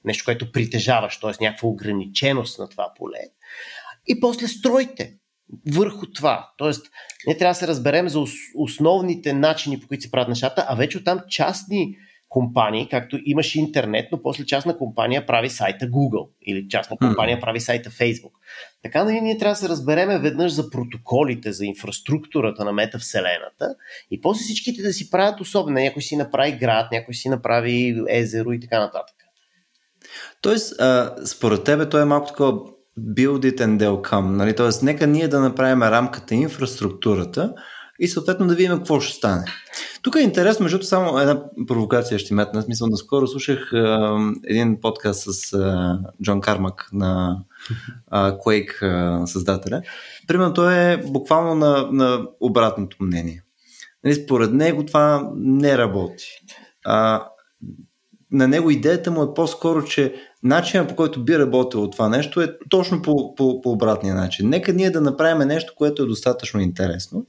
[0.05, 1.43] нещо, което притежаваш, т.е.
[1.43, 3.19] някаква ограниченост на това поле.
[4.07, 5.13] И после стройте
[5.71, 6.49] върху това.
[6.57, 6.85] Тоест,
[7.27, 8.23] ние трябва да се разберем за
[8.55, 11.95] основните начини, по които се правят нещата, а вече оттам частни
[12.29, 17.59] компании, както имаш интернет, но после частна компания прави сайта Google или частна компания прави
[17.59, 18.31] сайта Facebook.
[18.83, 23.75] Така нали, ние трябва да се разбереме веднъж за протоколите, за инфраструктурата на метавселената
[24.11, 25.79] и после всичките да си правят особено.
[25.79, 29.15] Някой си направи град, някой си направи езеро и така нататък.
[30.41, 32.59] Тоест, а, според тебе, той е малко такова
[32.99, 34.35] build it and they'll come.
[34.35, 34.55] Нали?
[34.55, 37.53] Тоест, нека ние да направим рамката, инфраструктурата,
[37.99, 39.45] и съответно да видим какво ще стане.
[40.01, 42.61] Тук е интересно, между само една провокация ще метна.
[42.61, 47.39] Смисъл, наскоро слушах а, един подкаст с а, Джон Кармак на
[48.07, 49.81] а, Quake а, създателя.
[50.27, 53.43] Примерно той е буквално на, на обратното мнение.
[54.03, 56.27] Нали, според него това не работи.
[56.85, 57.27] А,
[58.31, 62.57] на него идеята му е по-скоро, че начинът по който би работило това нещо е
[62.69, 64.49] точно по, по, по обратния начин.
[64.49, 67.25] Нека ние да направим нещо, което е достатъчно интересно.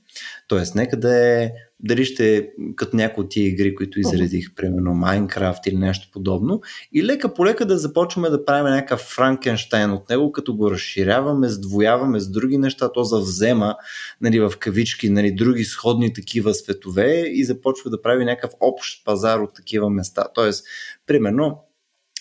[0.49, 5.69] Тоест, нека да е дали ще като някои от тия игри, които изредих, примерно Minecraft
[5.69, 6.61] или нещо подобно,
[6.93, 11.49] и лека по лека да започваме да правим някакъв Франкенштайн от него, като го разширяваме,
[11.49, 13.77] сдвояваме с други неща, то завзема
[14.21, 19.39] нали, в кавички нали, други сходни такива светове и започва да прави някакъв общ пазар
[19.39, 20.25] от такива места.
[20.35, 20.65] Тоест,
[21.07, 21.65] примерно,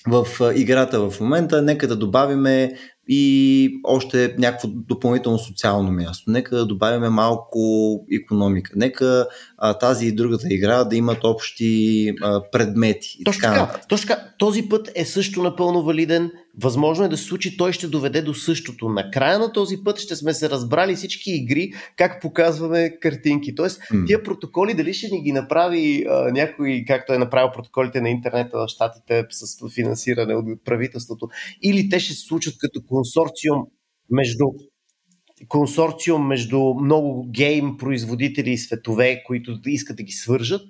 [0.07, 2.73] в играта в момента, нека да добавиме
[3.09, 6.31] и още някакво допълнително социално място.
[6.31, 7.59] Нека да добавяме малко
[8.23, 8.71] економика.
[8.75, 13.17] Нека а, тази и другата игра да имат общи а, предмети.
[13.25, 14.23] Точно така, точно така.
[14.39, 16.31] Този път е също напълно валиден.
[16.61, 18.89] Възможно е да се случи, той ще доведе до същото.
[18.89, 23.55] На края на този път ще сме се разбрали всички игри, как показваме картинки.
[23.55, 24.07] Тоест, mm.
[24.07, 28.57] тия протоколи дали ще ни ги направи а, някой, както е направил протоколите на интернета
[28.57, 31.27] в щатите с финансиране от правителството,
[31.61, 33.63] или те ще се случат като консорциум
[34.11, 34.45] между
[35.47, 40.67] консорциум между много гейм производители и светове, които искат да ги свържат.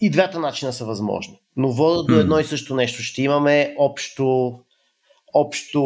[0.00, 1.43] И двата начина са възможни.
[1.56, 3.02] Но водят до едно и също нещо.
[3.02, 4.58] Ще имаме общо,
[5.34, 5.82] общо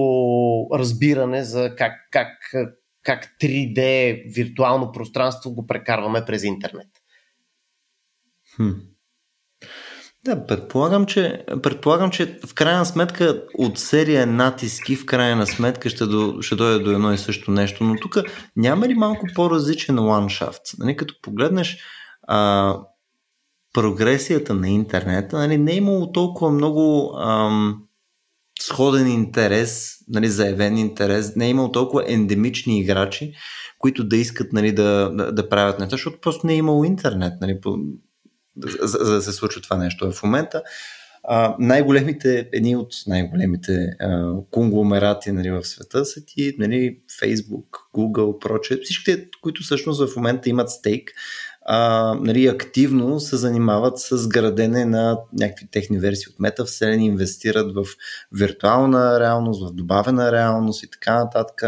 [0.74, 2.54] разбиране за как, как,
[3.02, 6.88] как 3D виртуално пространство го прекарваме през интернет.
[8.56, 8.70] Хм.
[10.24, 16.06] Да, предполагам че, предполагам, че в крайна сметка от серия натиски в крайна сметка ще,
[16.06, 18.18] до, ще дойде до едно и също нещо, но тук
[18.56, 20.62] няма ли малко по-различен ландшафт?
[20.78, 21.78] Нали, като погледнеш
[22.22, 22.74] а,
[23.72, 27.82] прогресията на интернета, нали, не е имало толкова много ам,
[28.60, 33.32] сходен интерес, нали, заявен интерес, не е имало толкова ендемични играчи,
[33.78, 37.32] които да искат нали, да, да, да правят неща, защото просто не е имало интернет.
[37.40, 37.78] Нали, по,
[38.82, 40.12] за, за да се случва това нещо.
[40.12, 40.62] В момента
[41.30, 48.38] а, най-големите, едни от най-големите а, конгломерати нали, в света са ти нали, Facebook, Google,
[48.38, 48.76] прочее.
[48.82, 51.10] Всичките, които всъщност в момента имат стейк,
[51.70, 57.84] а, нали, активно се занимават с градене на някакви техни версии от метавселени, инвестират в
[58.32, 61.62] виртуална реалност, в добавена реалност и така нататък.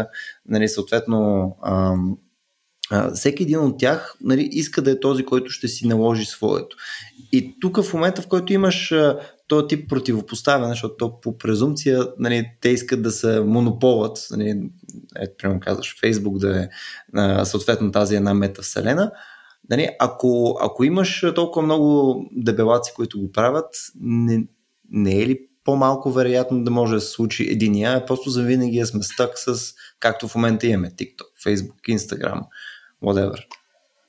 [0.45, 1.95] Нали, съответно, а,
[3.13, 6.77] всеки един от тях нали, иска да е този, който ще си наложи своето.
[7.31, 8.93] И тук в момента, в който имаш
[9.47, 14.69] този тип противопоставяне, защото то по презумпция нали, те искат да се монополът, нали,
[15.19, 16.69] ето, примерно казваш, Фейсбук да е
[17.45, 19.11] съответно тази една метавселена,
[19.69, 24.43] нали, ако, ако имаш толкова много дебелаци, които го правят, не,
[24.89, 29.03] не е ли по-малко вероятно да може да се случи единия, а просто завинаги сме
[29.03, 32.41] стък с, както в момента имаме TikTok, Facebook, Instagram,
[33.03, 33.43] whatever.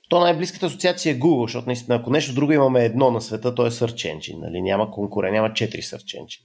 [0.08, 3.66] То най-близката асоциация е Google, защото наистина, ако нещо друго имаме едно на света, то
[3.66, 4.40] е Search Engine.
[4.40, 4.62] Нали?
[4.62, 6.42] Няма конкурент, няма четири Search Engine.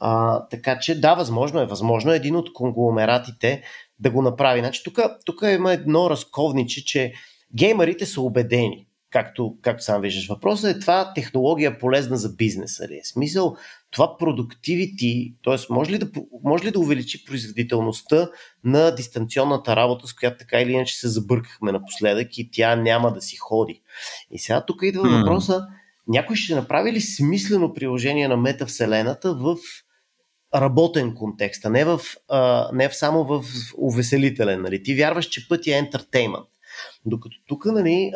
[0.00, 1.66] А, така че да, възможно е.
[1.66, 3.62] Възможно е един от конгломератите
[3.98, 4.60] да го направи.
[4.60, 4.82] Значи,
[5.26, 7.12] тук има едно разковниче, че
[7.54, 10.28] геймерите са убедени както, както сам виждаш.
[10.28, 13.04] Въпросът е това технология полезна за бизнеса ли е?
[13.04, 13.56] Смисъл,
[13.90, 15.56] това продуктивити, т.е.
[15.70, 16.08] Може ли, да,
[16.44, 18.30] може ли да увеличи производителността
[18.64, 23.20] на дистанционната работа, с която така или иначе се забъркахме напоследък и тя няма да
[23.20, 23.82] си ходи.
[24.30, 25.20] И сега тук идва mm.
[25.20, 25.66] въпроса,
[26.08, 29.56] някой ще направи ли смислено приложение на метавселената в
[30.54, 33.44] работен контекст, а не, в, а, не в само в
[33.78, 34.62] увеселителен.
[34.62, 34.82] Нали?
[34.82, 36.51] Ти вярваш, че пътя е ентертеймент.
[37.06, 38.12] Докато тук нали,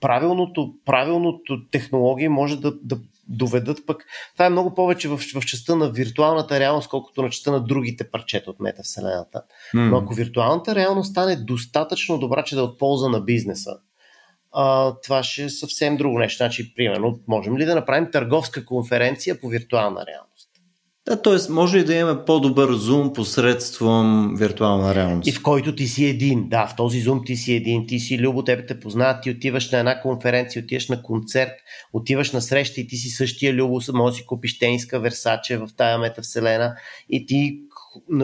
[0.00, 4.04] правилното, правилното технологии може да, да доведат пък.
[4.32, 8.10] Това е много повече в, в частта на виртуалната реалност, колкото на частта на другите
[8.10, 9.42] парчета от метавселената.
[9.74, 9.90] Mm.
[9.90, 13.76] Но ако виртуалната реалност стане достатъчно добра, че да е от полза на бизнеса,
[14.52, 16.36] а, това ще е съвсем друго нещо.
[16.36, 20.29] Значи, примерно, можем ли да направим търговска конференция по виртуална реалност?
[21.10, 21.52] Да, т.е.
[21.52, 25.28] може и да имаме по-добър зум посредством виртуална реалност.
[25.28, 26.48] И в който ти си един.
[26.48, 27.86] Да, в този зум ти си един.
[27.86, 31.52] Ти си Любо, тебе те познават, ти отиваш на една конференция, отиваш на концерт,
[31.92, 35.68] отиваш на среща и ти си същия Любо, може да си купиш тениска Версаче в
[35.76, 36.74] тая метавселена
[37.08, 37.60] и ти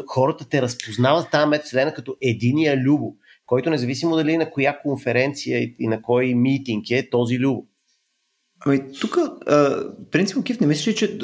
[0.07, 3.15] хората те разпознават тази метавселена като единия Любо,
[3.47, 7.67] който независимо дали на коя конференция и на кой митинг е този Любо.
[8.61, 9.19] Ами, тук,
[10.11, 11.19] принципно, Кив, не мислиш, че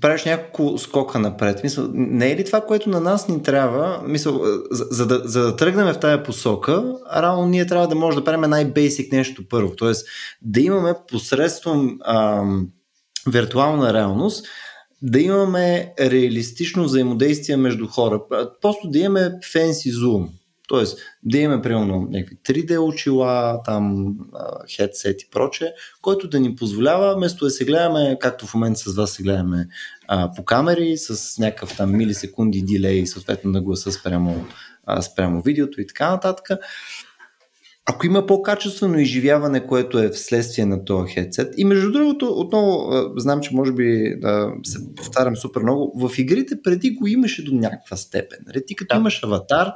[0.00, 1.62] правиш няколко скока напред?
[1.62, 4.02] Мисъл, не е ли това, което на нас ни трябва?
[4.06, 8.16] Мисъл, за, за, да, за да тръгнем в тая посока, рано ние трябва да може
[8.16, 9.76] да правим най-бейсик нещо първо.
[9.76, 10.06] Тоест,
[10.42, 12.68] да имаме посредством ам,
[13.26, 14.46] виртуална реалност,
[15.02, 18.20] да имаме реалистично взаимодействие между хора.
[18.62, 20.28] Просто да имаме фенси зум.
[20.68, 24.14] Тоест, да имаме, примерно, някакви 3D очила, там,
[24.76, 25.72] хедсет и проче,
[26.02, 29.68] който да ни позволява, вместо да се гледаме, както в момента с вас се гледаме
[30.08, 34.46] а, по камери, с някакъв там милисекунди дилей, съответно на гласа спрямо,
[34.86, 36.46] а, спрямо видеото и така нататък.
[37.86, 43.40] Ако има по-качествено изживяване, което е вследствие на този хедсет, и между другото, отново знам,
[43.40, 47.96] че може би да се повтарям супер много, в игрите преди го имаше до някаква
[47.96, 48.38] степен.
[48.66, 49.00] Ти като да.
[49.00, 49.72] имаш аватар,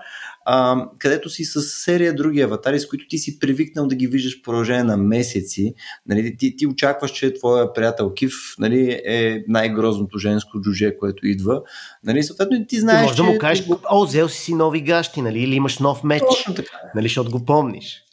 [0.49, 4.39] а, където си с серия други аватари, с които ти си привикнал да ги виждаш
[4.39, 5.75] в продължение на месеци.
[6.07, 11.63] Нали, ти, ти очакваш, че твоя приятел Кив нали, е най-грозното женско джуже, което идва.
[12.05, 15.23] Нали, съответно ти знаеш, ти може да му кажеш, о, взел си си нови гащи,
[15.23, 16.23] нали, или имаш нов меч.
[16.29, 16.77] Точно така.
[16.95, 18.05] Нали, защото го помниш.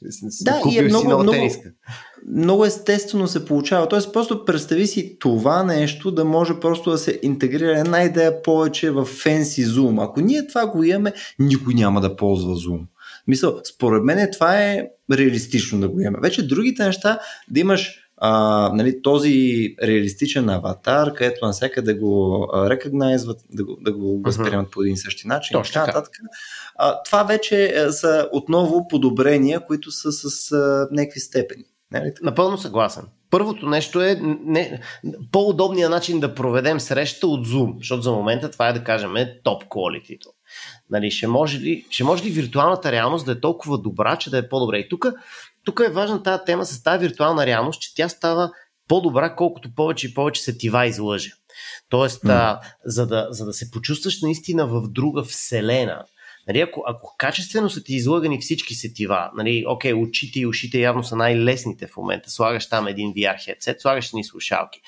[0.42, 1.72] Да, Купил и е много, си нова много, тениска
[2.28, 3.90] много естествено се получава.
[3.90, 8.92] Тоест, просто представи си това нещо да може просто да се интегрира една идея повече
[8.92, 10.04] в Fancy Zoom.
[10.04, 12.80] Ако ние това го имаме, никой няма да ползва Zoom.
[13.28, 16.18] Мисъл, според мен това е реалистично да го имаме.
[16.22, 17.20] Вече другите неща,
[17.52, 23.94] да имаш а, нали, този реалистичен аватар, където навсякъде да го рекогнайзват, да го, да
[23.94, 25.54] го възприемат по един и същи начин.
[25.54, 25.88] Точно така.
[25.88, 26.14] Нататък.
[26.76, 31.64] А, това вече са отново подобрения, които са с а, някакви степени.
[31.94, 32.14] Нали?
[32.22, 33.04] Напълно съгласен.
[33.30, 34.82] Първото нещо е не,
[35.32, 39.64] по-удобният начин да проведем среща от Zoom, защото за момента това е да кажем топ
[39.64, 40.18] quality.
[40.90, 44.38] Нали, ще, може ли, ще може ли виртуалната реалност да е толкова добра, че да
[44.38, 44.78] е по-добре?
[44.78, 45.06] И тук,
[45.66, 48.52] тук е важна тази тема с тази виртуална реалност, че тя става
[48.88, 51.32] по-добра, колкото повече и повече се тива излъже.
[51.90, 52.30] Тоест, mm.
[52.30, 56.06] а, за, да, за да се почувстваш наистина в друга вселена,
[56.48, 61.04] Нали, ако, ако качествено са ти излъгани всички сетива, нали, окей, очите и ушите явно
[61.04, 64.82] са най-лесните в момента, слагаш там един VR headset, слагаш ни слушалки,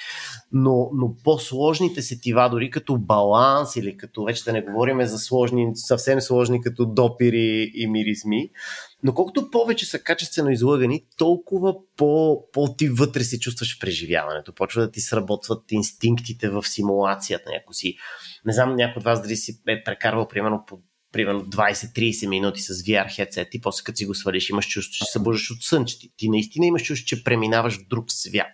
[0.51, 5.71] но, но по-сложните сетива, дори като баланс или като, вече да не говорим за сложни,
[5.73, 8.49] съвсем сложни като допири и миризми,
[9.03, 14.53] но колкото повече са качествено излъгани, толкова по, по ти вътре си чувстваш в преживяването.
[14.53, 17.49] Почва да ти сработват инстинктите в симулацията.
[17.49, 17.97] Няко си,
[18.45, 20.79] не знам някой от вас дали си е прекарвал примерно по
[21.15, 25.05] примерно 20-30 минути с VR headset и после като си го свалиш имаш чувство, че
[25.05, 28.47] се събуждаш от сън, че ти, ти наистина имаш чувство, че преминаваш в друг свят.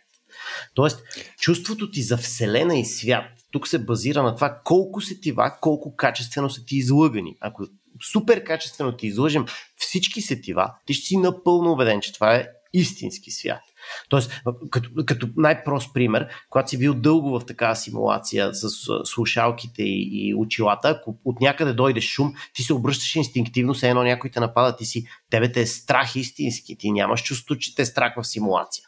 [0.74, 1.04] Тоест,
[1.40, 6.50] чувството ти за Вселена и свят тук се базира на това колко сетива, колко качествено
[6.50, 7.38] са ти излъгани.
[7.40, 7.68] Ако
[8.12, 9.46] супер качествено ти излъжем
[9.78, 13.62] всички сетива, ти ще си напълно убеден, че това е истински свят.
[14.10, 18.70] Тоест, като, като най-прост пример, когато си бил дълго в такава симулация с
[19.04, 24.04] слушалките и, и очилата, ако от някъде дойде шум, ти се обръщаш инстинктивно, все едно
[24.04, 27.82] някой те напада, ти си, тебе те е страх истински, ти нямаш чувство, че те
[27.82, 28.86] е страх в симулация.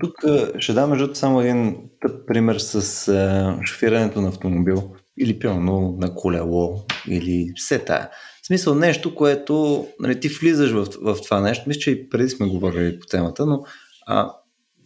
[0.00, 0.14] Тук
[0.58, 6.14] ще дам между само един тъп пример с а, шофирането на автомобил или пилно на
[6.14, 8.10] колело или все тая.
[8.46, 11.64] В смисъл нещо, което нали, ти влизаш в, в това нещо.
[11.66, 13.64] Мисля, че и преди сме говорили по темата, но
[14.06, 14.32] а,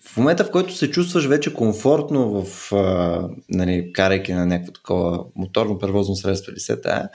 [0.08, 5.24] в момента, в който се чувстваш вече комфортно в а, нали, карайки на някакво такова
[5.36, 7.08] моторно превозно средство или се тая,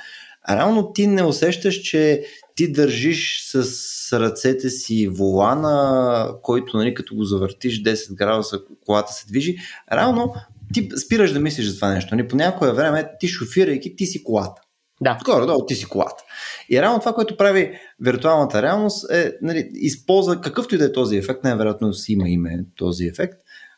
[0.49, 2.23] реално ти не усещаш, че
[2.55, 9.27] ти държиш с ръцете си волана, който нали, като го завъртиш 10 градуса, колата се
[9.27, 9.55] движи.
[9.93, 10.33] Реално
[10.73, 12.15] ти спираш да мислиш за това нещо.
[12.15, 14.61] Нали, по някое време ти шофирайки, ти си колата.
[15.01, 15.19] Да.
[15.25, 16.23] Горе-долу ти си колата.
[16.69, 21.17] И реално това, което прави виртуалната реалност е, нали, използва какъвто и да е този
[21.17, 23.37] ефект, най-вероятно си има име този ефект,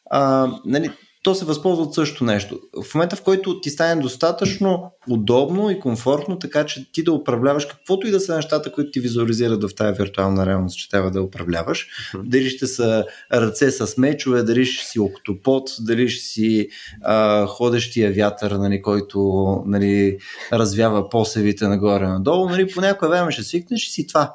[0.10, 0.92] а, нали,
[1.28, 2.60] то се възползва от същото нещо.
[2.84, 7.66] В момента, в който ти стане достатъчно удобно и комфортно, така че ти да управляваш
[7.66, 11.22] каквото и да са нещата, които ти визуализират в тази виртуална реалност, че трябва да
[11.22, 11.88] управляваш.
[11.88, 12.22] Mm-hmm.
[12.24, 16.68] Дали ще са ръце с мечове, дали ще си октопод, дали ще си
[17.04, 19.20] а, ходещия вятър, нали, който
[19.66, 20.18] нали,
[20.54, 22.50] развява посевите нагоре-надолу.
[22.50, 24.34] Нали, по някое време ще свикнеш и си това.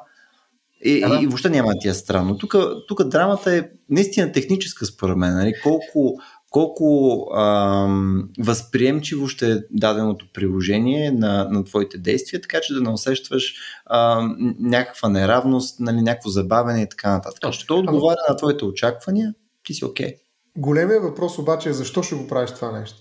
[0.85, 1.19] И, да.
[1.21, 2.37] и, въобще няма да ти е странно.
[2.37, 2.55] Тук,
[2.87, 5.33] тук драмата е наистина техническа според мен.
[5.33, 5.53] Нали?
[5.63, 6.21] Колко
[6.53, 12.89] колко ам, възприемчиво ще е даденото приложение на, на твоите действия, така че да не
[12.89, 13.55] усещаш
[13.89, 17.41] ам, някаква неравност, нали, някакво забавене и така нататък.
[17.41, 17.67] Точно.
[17.67, 19.33] То отговаря на твоите очаквания,
[19.65, 20.07] ти си окей.
[20.07, 20.17] Okay.
[20.57, 22.97] Големият въпрос обаче е защо ще го правиш това нещо?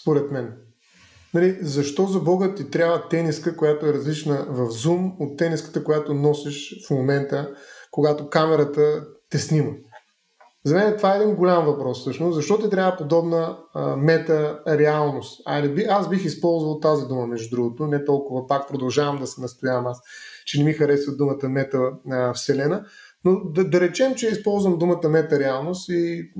[0.00, 0.52] Според мен.
[1.34, 6.14] Нали, защо за Бога ти трябва тениска, която е различна в Zoom от тениската, която
[6.14, 7.50] носиш в момента,
[7.90, 9.70] когато камерата те снима?
[10.66, 12.34] За мен това е един голям въпрос всъщност.
[12.34, 15.42] Защо ти трябва подобна а, мета реалност?
[15.44, 19.86] Айде, аз бих използвал тази дума, между другото, не толкова, пак продължавам да се настоявам
[19.86, 20.00] аз,
[20.46, 21.78] че не ми харесва думата мета
[22.10, 22.84] а, вселена,
[23.24, 26.32] но да, да речем, че използвам думата мета реалност и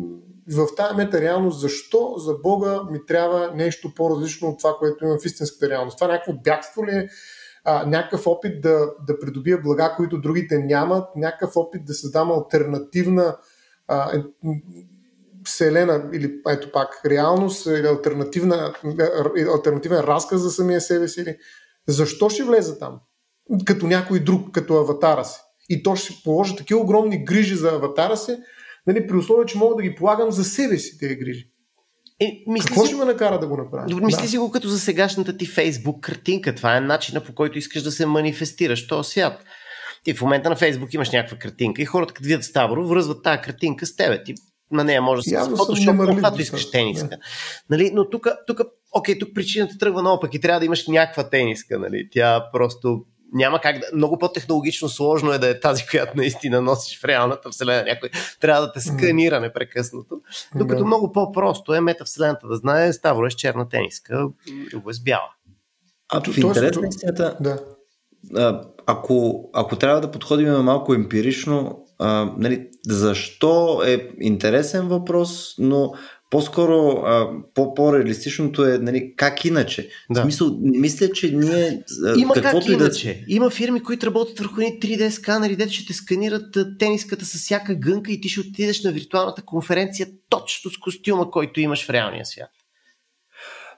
[0.53, 5.19] в тази мета реалност, защо за Бога ми трябва нещо по-различно от това, което имам
[5.23, 5.99] в истинската реалност?
[5.99, 7.09] Това някакво бягство ли е?
[7.65, 13.37] а, някакъв опит да, да придобия блага, които другите нямат, някакъв опит да създам альтернативна
[13.89, 14.23] а, е,
[15.45, 18.75] вселена или ето пак реалност или альтернативна,
[19.55, 21.21] альтернативен разказ за самия себе си.
[21.21, 21.37] Или...
[21.89, 23.01] Защо ще влезе там?
[23.65, 25.41] Като някой друг, като аватара си.
[25.69, 28.37] И то ще положи такива огромни грижи за аватара си,
[28.87, 31.51] нали, при условие, че мога да ги полагам за себе си тези грижи.
[32.21, 32.87] Е, мисли Какво си...
[32.87, 34.01] ще ме накара да го направя?
[34.05, 34.29] Мисли да.
[34.29, 36.55] си го като за сегашната ти Фейсбук картинка.
[36.55, 39.45] Това е начина по който искаш да се манифестираш в този свят.
[40.05, 43.41] Ти в момента на Фейсбук имаш някаква картинка и хората като видят Ставро, връзват тази
[43.41, 44.25] картинка с тебе.
[44.25, 44.35] Ти
[44.71, 47.09] на нея може да се фотошоп, когато искаш тениска.
[47.09, 47.17] Да.
[47.71, 47.91] Нали?
[47.95, 48.61] Но тук, тук,
[48.93, 51.79] окей, тук причината тръгва наопак и трябва да имаш някаква тениска.
[51.79, 52.09] Нали?
[52.13, 53.87] Тя просто няма как да.
[53.95, 57.83] Много по-технологично сложно е да е тази, която наистина носиш в реалната вселена.
[57.83, 60.21] Някой трябва да те сканира непрекъснато.
[60.55, 60.85] Докато да.
[60.85, 64.29] много по-просто е метавселената да знае Ставро е с черна тениска,
[64.73, 65.31] Любо е с бяла.
[66.13, 67.59] А в интерес на истината, да.
[68.87, 75.93] Ако, ако трябва да подходим малко емпирично, а, нали, защо е интересен въпрос, но
[76.31, 79.89] по-скоро а, по-реалистичното е нали, как иначе.
[80.11, 80.21] Да.
[80.21, 81.83] В смисъл, не мисля, че ние...
[82.17, 83.15] Има каквото как иначе.
[83.15, 83.35] Да...
[83.35, 87.75] Има фирми, които работят върху едни 3D сканери, дето ще те сканират тениската с всяка
[87.75, 92.27] гънка и ти ще отидеш на виртуалната конференция точно с костюма, който имаш в реалния
[92.27, 92.51] свят.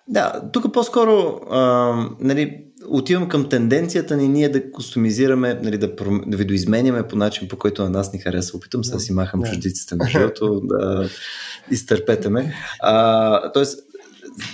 [0.08, 1.60] Да, тук по-скоро а,
[2.20, 5.94] нали, отивам към тенденцията ни ние да кустомизираме, нали, да,
[6.26, 8.56] да видоизменяме по начин, по който на нас ни харесва.
[8.56, 11.08] Опитам се да си махам чуждиците на живото, да
[11.70, 12.54] изтърпете ме.
[12.80, 13.85] А, тоест,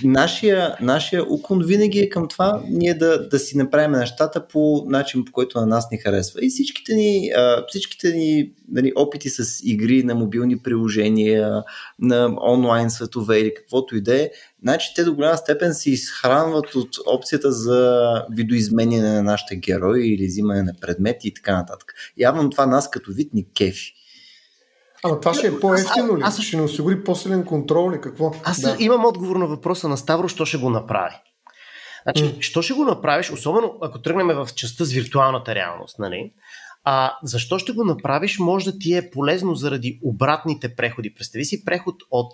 [0.04, 5.24] нашия, нашия уклон винаги е към това ние да, да си направим нещата по начин,
[5.24, 6.40] по който на нас ни харесва.
[6.42, 7.30] И всичките ни,
[7.68, 11.62] всичките ни нали, опити с игри на мобилни приложения,
[11.98, 14.30] на онлайн светове или каквото и да е,
[14.62, 20.26] значи те до голяма степен се изхранват от опцията за видоизменяне на нашите герои или
[20.26, 21.94] взимане на предмети и така нататък.
[22.18, 23.94] Явно това нас като вид ни кефи.
[25.04, 26.22] Ама това ще е по-ефтино ли?
[26.22, 26.44] Аз, аз...
[26.44, 28.00] Ще ни осигури по-силен контрол ли?
[28.00, 28.32] Какво?
[28.44, 28.76] Аз да.
[28.78, 31.14] имам отговор на въпроса на Ставро, що ще го направи.
[32.02, 32.40] Значи, mm.
[32.40, 36.32] що ще го направиш, особено ако тръгнем в частта с виртуалната реалност, нали?
[36.84, 41.14] А, защо ще го направиш, може да ти е полезно заради обратните преходи.
[41.14, 42.32] Представи си преход от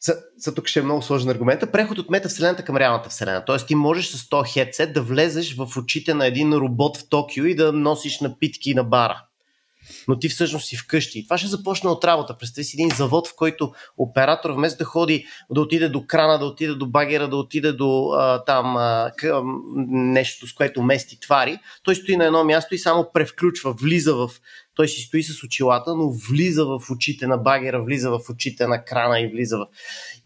[0.00, 1.72] за, за тук ще е много сложен аргумент.
[1.72, 3.44] Преход от метавселената към реалната вселена.
[3.44, 7.44] Тоест ти можеш с този хедсет да влезеш в очите на един робот в Токио
[7.44, 9.24] и да носиш напитки на бара
[10.08, 11.18] но ти всъщност си вкъщи.
[11.18, 12.36] И това ще започне от работа.
[12.38, 16.44] Представи си един завод, в който оператор вместо да ходи, да отиде до крана, да
[16.44, 19.42] отиде до багера, да отиде до а, там а, къ,
[19.88, 24.30] нещо, с което мести твари, той стои на едно място и само превключва, влиза в
[24.74, 28.84] той си стои с очилата, но влиза в очите на багера, влиза в очите на
[28.84, 29.66] крана и влиза в...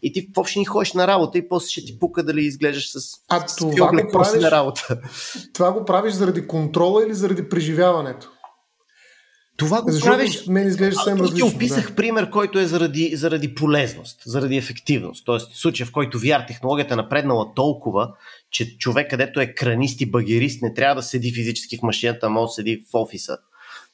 [0.01, 3.17] И ти въобще ни ходиш на работа и после ще ти пука дали изглеждаш с...
[3.29, 5.01] А с това го правиш, на работа.
[5.53, 8.31] Това го правиш заради контрола или заради преживяването?
[9.57, 10.47] Това го Защото правиш.
[10.47, 11.49] Мен изглежда съвсем различно.
[11.49, 11.95] Ти описах да.
[11.95, 15.25] пример, който е заради, заради полезност, заради ефективност.
[15.25, 18.13] Тоест, в случая, в който VR технологията е напреднала толкова,
[18.51, 22.29] че човек, където е кранист и багерист, не трябва да седи физически в машината, а
[22.29, 23.37] може да седи в офиса.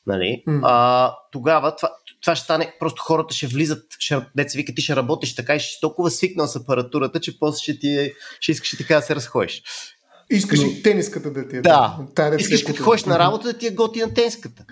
[0.07, 0.43] Нали?
[0.47, 0.59] Mm.
[0.63, 1.89] А, тогава това,
[2.21, 5.59] това ще стане, просто хората ще влизат, ще, деца вика, ти ще работиш така и
[5.59, 8.95] ще си толкова свикнал с апаратурата, че после ще, ти, е, ще искаш и така
[8.95, 9.63] да се разходиш.
[10.29, 10.67] Искаш Но...
[10.67, 11.61] и тениската да ти е.
[11.61, 12.35] Да, да.
[12.39, 14.65] искаш като ходиш на работа да ти е готина тениската.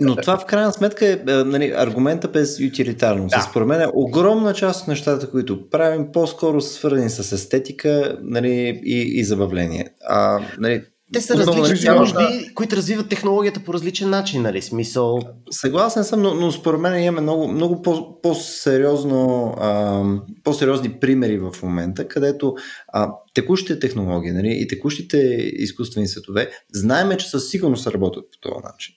[0.00, 3.34] Но това в крайна сметка е, е нали, аргумента без ютилитарност.
[3.34, 3.40] Да.
[3.40, 9.20] Според мен огромна част от нещата, които правим, по-скоро са свързани с естетика нали, и,
[9.20, 9.88] и забавление.
[10.08, 10.82] А, нали,
[11.12, 12.54] те са различни нужди, да.
[12.54, 14.62] които развиват технологията по различен начин, нали?
[14.62, 15.20] Смисъл.
[15.50, 20.02] Съгласен съм, но, но според мен имаме много, много по, по-сериозно, а,
[20.44, 22.54] по-сериозни примери в момента, където
[22.88, 25.16] а, текущите технологии нали, и текущите
[25.52, 28.94] изкуствени светове, знаеме, че със сигурност работят по този начин.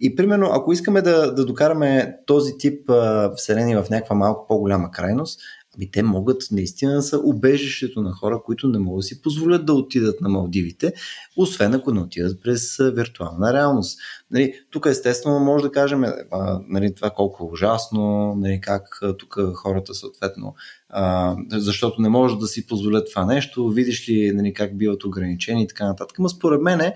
[0.00, 4.90] И примерно, ако искаме да, да докараме този тип а, вселени в някаква малко по-голяма
[4.90, 5.40] крайност,
[5.76, 9.66] Ами те могат наистина да са убежището на хора, които не могат да си позволят
[9.66, 10.92] да отидат на Малдивите,
[11.36, 13.98] освен ако не отидат през виртуална реалност.
[14.30, 19.38] Нали, тук естествено може да кажем а, нали, това колко е ужасно, нали, как тук
[19.54, 20.54] хората съответно,
[20.88, 25.62] а, защото не може да си позволят това нещо, видиш ли нали, как биват ограничени
[25.62, 26.18] и така нататък.
[26.18, 26.92] Но според мен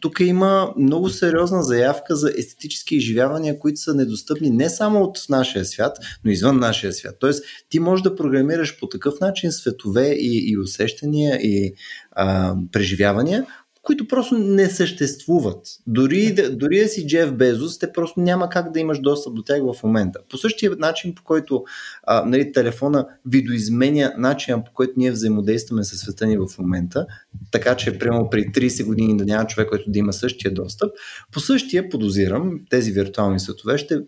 [0.00, 5.64] тук има много сериозна заявка за естетически изживявания, които са недостъпни не само от нашия
[5.64, 7.16] свят, но извън нашия свят.
[7.20, 11.74] Тоест, ти можеш да програмираш по такъв начин светове и, и усещания и
[12.12, 13.46] а, преживявания,
[13.82, 15.66] които просто не съществуват.
[15.86, 19.42] Дори да, дори да си Джеф Безос, те просто няма как да имаш достъп до
[19.42, 20.20] тях в момента.
[20.30, 21.64] По същия начин, по който
[22.02, 27.06] а, нали, телефона видоизменя начина, по който ние взаимодействаме със света ни в момента,
[27.50, 30.90] така че прямо при 30 години да няма човек, който да има същия достъп,
[31.32, 34.00] по същия подозирам, тези виртуални светове ще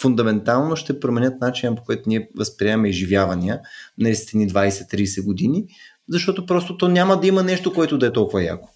[0.00, 3.60] фундаментално ще променят начина по който ние възприемаме изживявания
[3.98, 5.64] на 20-30 години,
[6.08, 8.68] защото просто то няма да има нещо, което да е толкова яко.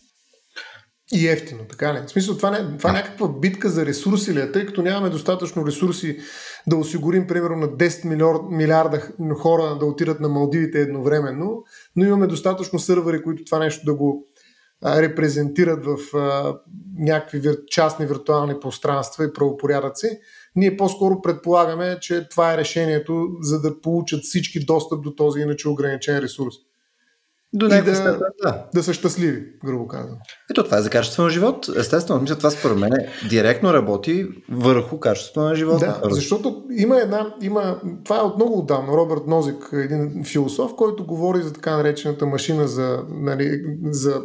[1.13, 1.99] И ефтино, така ли?
[2.07, 5.11] В смисъл, това, не, това е някаква битка за ресурси ли е, тъй като нямаме
[5.11, 6.19] достатъчно ресурси
[6.67, 11.65] да осигурим, примерно, на 10 милиарда, милиарда хора да отидат на Малдивите едновременно,
[11.97, 14.27] но имаме достатъчно сървъри, които това нещо да го
[14.83, 16.59] а, репрезентират в а,
[16.99, 17.59] някакви вир...
[17.67, 20.19] частни виртуални пространства и правопорядъци.
[20.57, 25.69] Ние по-скоро предполагаме, че това е решението, за да получат всички достъп до този иначе
[25.69, 26.55] ограничен ресурс.
[27.53, 28.67] До и да, да.
[28.75, 30.17] да са щастливи, грубо казвам.
[30.51, 31.69] Ето това е за качеството на живот.
[31.77, 32.91] Естествено, мисля, това според мен
[33.29, 36.01] директно работи върху качеството на живота.
[36.03, 41.07] Да, защото има една, има, това е от много отдавна, Робърт Нозик, един философ, който
[41.07, 44.23] говори за така наречената машина за, нали, за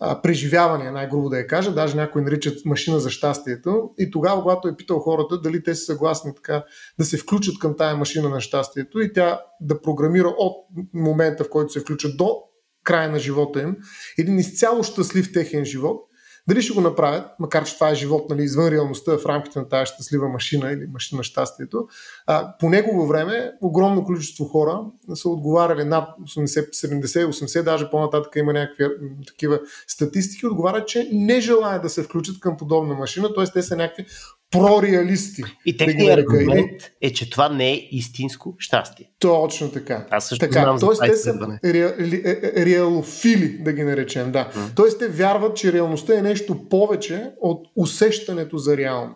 [0.00, 3.90] а, преживяване, най-грубо да я кажа, даже някои наричат машина за щастието.
[3.98, 6.64] И тогава, когато е питал хората дали те са съгласни така
[6.98, 10.56] да се включат към тая машина на щастието и тя да програмира от
[10.94, 12.36] момента, в който се включат до
[12.84, 13.76] края на живота им,
[14.18, 16.00] един изцяло щастлив техен живот,
[16.48, 19.68] дали ще го направят, макар че това е живот нали, извън реалността в рамките на
[19.68, 21.86] тази щастлива машина или машина на щастието,
[22.26, 24.80] а, по негово време огромно количество хора
[25.14, 28.84] са отговаряли над 80, 70, 80, даже по-нататък има някакви
[29.26, 33.44] такива статистики, отговарят, че не желаят да се включат към подобна машина, т.е.
[33.44, 34.06] те са някакви
[34.54, 35.42] прореалисти.
[35.66, 39.10] И техният аргумент е, че това не е истинско щастие.
[39.18, 40.06] Точно така.
[40.10, 41.78] Аз също така, знам Тоест, те са ре,
[42.24, 44.32] е, реалофили, да ги наречем.
[44.32, 44.50] Да.
[44.54, 44.76] Mm.
[44.76, 49.14] Тоест, те вярват, че реалността е нещо повече от усещането за реално.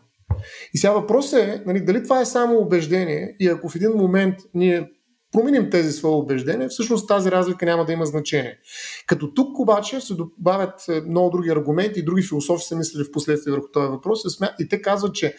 [0.75, 4.35] И сега въпросът е, нали, дали това е само убеждение и ако в един момент
[4.55, 4.89] ние
[5.33, 8.59] променим тези свои убеждения, всъщност тази разлика няма да има значение.
[9.07, 13.13] Като тук обаче се добавят е, много други аргументи и други философи са мислили в
[13.13, 14.21] последствие върху този въпрос
[14.61, 15.37] и те казват, че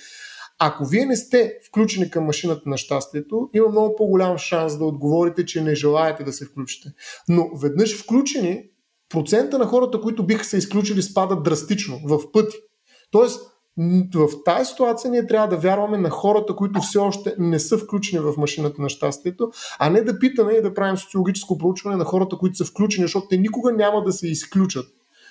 [0.59, 5.45] ако вие не сте включени към машината на щастието, има много по-голям шанс да отговорите,
[5.45, 6.89] че не желаете да се включите.
[7.29, 8.63] Но веднъж включени,
[9.09, 12.57] процента на хората, които биха се изключили, спада драстично, в пъти.
[13.11, 13.41] Тоест,
[14.15, 18.19] в тази ситуация ние трябва да вярваме на хората, които все още не са включени
[18.21, 22.35] в машината на щастието, а не да питаме и да правим социологическо проучване на хората,
[22.35, 24.85] които са включени, защото те никога няма да се изключат.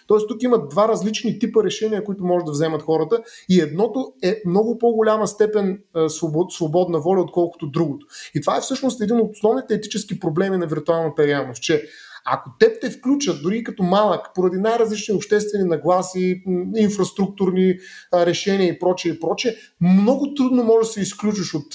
[0.07, 4.43] Тоест тук има два различни типа решения, които може да вземат хората и едното е
[4.47, 8.07] много по-голяма степен свобод, свободна воля, отколкото другото.
[8.35, 11.89] И това е всъщност един от основните етически проблеми на виртуалната реалност, че
[12.33, 16.43] ако те те включат, дори като малък, поради най-различни обществени нагласи,
[16.77, 17.79] инфраструктурни
[18.15, 21.75] решения и прочее и прочее, много трудно може да се изключиш от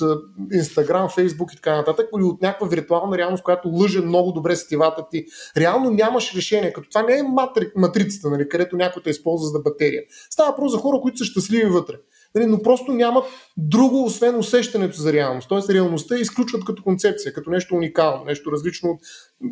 [0.52, 5.06] Instagram, Facebook и така нататък, или от някаква виртуална реалност, която лъже много добре сетивата
[5.12, 5.26] ти.
[5.58, 9.60] Реално нямаш решение, като това не е матри, матрицата, нали, където някой те използва за
[9.60, 10.04] батерия.
[10.30, 11.96] Става въпрос за хора, които са щастливи вътре
[12.36, 13.26] нали, но просто нямат
[13.58, 15.50] друго, освен усещането за реалност.
[15.50, 19.00] Тоест реалността изключват като концепция, като нещо уникално, нещо различно от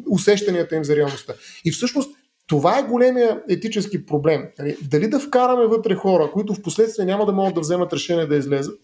[0.10, 1.34] усещанията им за реалността.
[1.66, 2.16] И всъщност
[2.48, 4.44] това е големия етически проблем.
[4.60, 8.26] Нали, дали да вкараме вътре хора, които в последствие няма да могат да вземат решение
[8.26, 8.80] да излезат,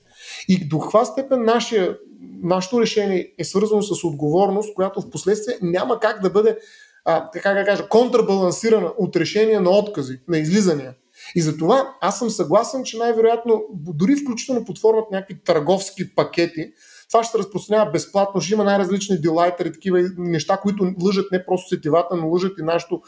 [0.48, 1.98] и до каква степен нашия,
[2.44, 6.58] нашето решение е свързано с отговорност, която в последствие няма как да бъде
[7.06, 10.94] а, така да кажа, контрабалансирана от решения на откази, на излизания.
[11.36, 16.72] И за това аз съм съгласен, че най-вероятно, дори включително под формата някакви търговски пакети,
[17.12, 21.76] това ще се разпространява безплатно, ще има най-различни делайтери, такива неща, които лъжат не просто
[21.76, 23.02] сетивата, но лъжат и нашето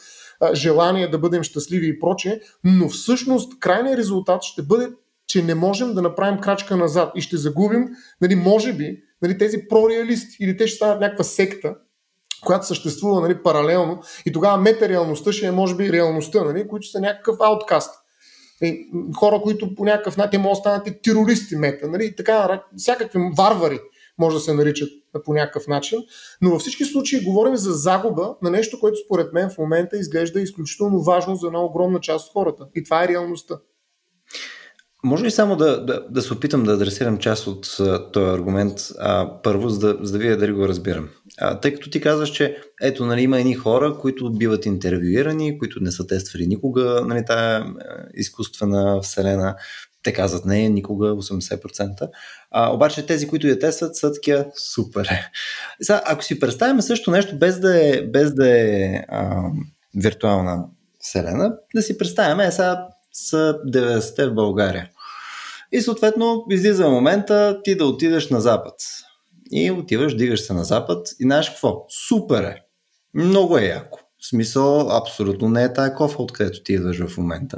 [0.53, 4.89] желание да бъдем щастливи и прочее, но всъщност крайният резултат ще бъде,
[5.27, 7.87] че не можем да направим крачка назад и ще загубим,
[8.21, 11.75] нали, може би, нали, тези прореалисти или те ще станат някаква секта,
[12.45, 16.99] която съществува нали, паралелно и тогава метареалността ще е може би реалността, нали, които са
[16.99, 17.95] някакъв ауткаст.
[18.61, 22.15] И хора, които по някакъв начин могат да станат и терористи мета, нали?
[22.15, 23.79] така, всякакви варвари
[24.19, 24.89] може да се наричат
[25.25, 25.99] по някакъв начин.
[26.41, 30.41] Но във всички случаи говорим за загуба на нещо, което според мен в момента изглежда
[30.41, 32.67] изключително важно за една огромна част от хората.
[32.75, 33.59] И това е реалността.
[35.03, 37.77] Може ли само да, да, да се опитам да адресирам част от
[38.13, 41.09] този аргумент а, първо, за да, за да видя дали го разбирам?
[41.37, 45.83] А, тъй като ти казваш, че ето, нали, има едни хора, които биват интервюирани, които
[45.83, 47.65] не са тествали никога нали, тая
[48.13, 49.55] изкуствена вселена.
[50.03, 52.09] Те казват не, никога 80%.
[52.51, 55.09] А, обаче тези, които я тестват, са такива супер.
[55.81, 59.41] Сега, ако си представим също нещо, без да е, без да е а,
[59.95, 60.65] виртуална
[60.99, 62.87] вселена, да си представяме, е, сега
[63.27, 64.89] са 90-те в България.
[65.71, 68.73] И съответно излиза момента ти да отидеш на запад.
[69.51, 71.85] И отиваш, дигаш се на запад и знаеш какво?
[72.07, 72.55] Супер е!
[73.13, 73.99] Много е яко.
[74.21, 77.57] В смисъл, абсолютно не е тая кофа, откъдето ти идваш в момента.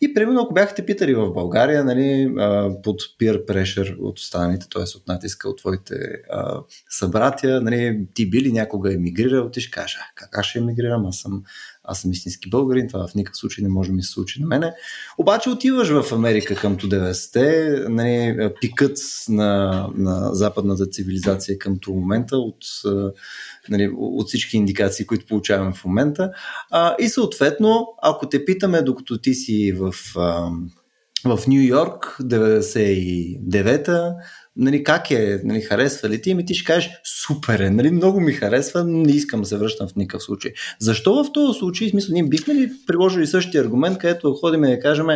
[0.00, 2.34] И примерно, ако бяхте питали в България, нали,
[2.82, 4.82] под peer pressure от останалите, т.е.
[4.82, 5.94] от натиска от твоите
[6.30, 11.06] а, събратия, нали, ти би ли някога емигрирал, ти ще кажеш, как аз ще емигрирам,
[11.06, 11.42] аз съм
[11.88, 14.46] аз съм истински българин, това в никакъв случай не може да ми се случи на
[14.46, 14.74] мене.
[15.18, 22.36] Обаче отиваш в Америка към 90-те, нали, пикът на, на западната цивилизация към този момента
[22.36, 22.64] от,
[23.68, 26.30] нали, от всички индикации, които получаваме в момента.
[26.70, 30.72] А, и съответно, ако те питаме, докато ти си в, with um,
[31.24, 34.14] в Нью Йорк, 99-та,
[34.58, 36.30] нали, как е, нали, харесва ли ти?
[36.30, 36.90] Ами ти ще кажеш,
[37.26, 40.52] супер е, нали, много ми харесва, не искам да се връщам в никакъв случай.
[40.80, 44.80] Защо в този случай, смисъл, ние бихме ли приложили същия аргумент, където ходим и да
[44.80, 45.06] кажем,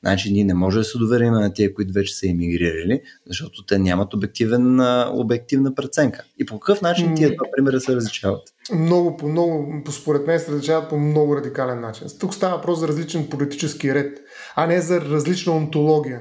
[0.00, 3.78] значи ние не може да се доверим на тия, които вече са емигрирали, защото те
[3.78, 4.80] нямат обективен,
[5.12, 6.24] обективна преценка.
[6.38, 8.42] И по какъв начин тия два примера се различават?
[8.74, 12.06] Много, по много, по според мен се различават по много радикален начин.
[12.20, 14.18] Тук става въпрос за различен политически ред,
[14.56, 16.20] а не за различна онтология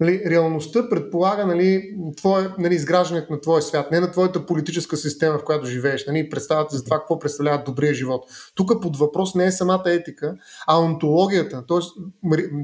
[0.00, 5.38] нали, реалността предполага нали, твое, нали, изграждането на твоя свят, не на твоята политическа система,
[5.38, 6.06] в която живееш.
[6.06, 8.24] Нали, представата за това какво представлява добрия живот.
[8.54, 10.34] Тук под въпрос не е самата етика,
[10.66, 11.64] а онтологията.
[11.66, 11.96] Тоест,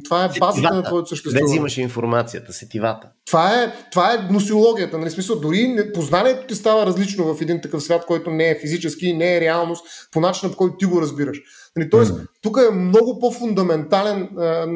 [0.05, 1.41] това е базата на твоето съществуване.
[1.41, 3.09] Къде взимаш информацията, сетивата?
[3.27, 4.99] Това е, това е гносиологията.
[4.99, 9.13] Нали, смисъл, дори познанието ти става различно в един такъв свят, който не е физически,
[9.13, 11.41] не е реалност, по начина по който ти го разбираш.
[11.77, 12.27] Нали, тоест, mm.
[12.43, 14.67] тук е много по-фундаментален а,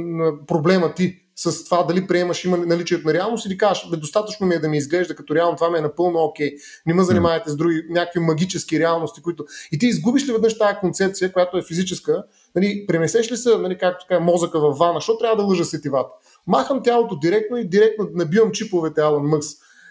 [0.46, 4.54] проблема ти с това дали приемаш има наличието на реалност или кажеш, бе, достатъчно ми
[4.54, 6.50] е да ми изглежда като реално, това ми е напълно окей.
[6.50, 6.58] Okay.
[6.86, 9.44] Не ме занимавайте с други някакви магически реалности, които.
[9.72, 12.24] И ти изгубиш ли веднъж тази концепция, която е физическа,
[12.54, 16.10] нали, премесеш ли се, нали, както така, мозъка в вана, защото трябва да лъжа сетивата.
[16.46, 19.46] Махам тялото директно и директно набивам чиповете Алан Мъкс.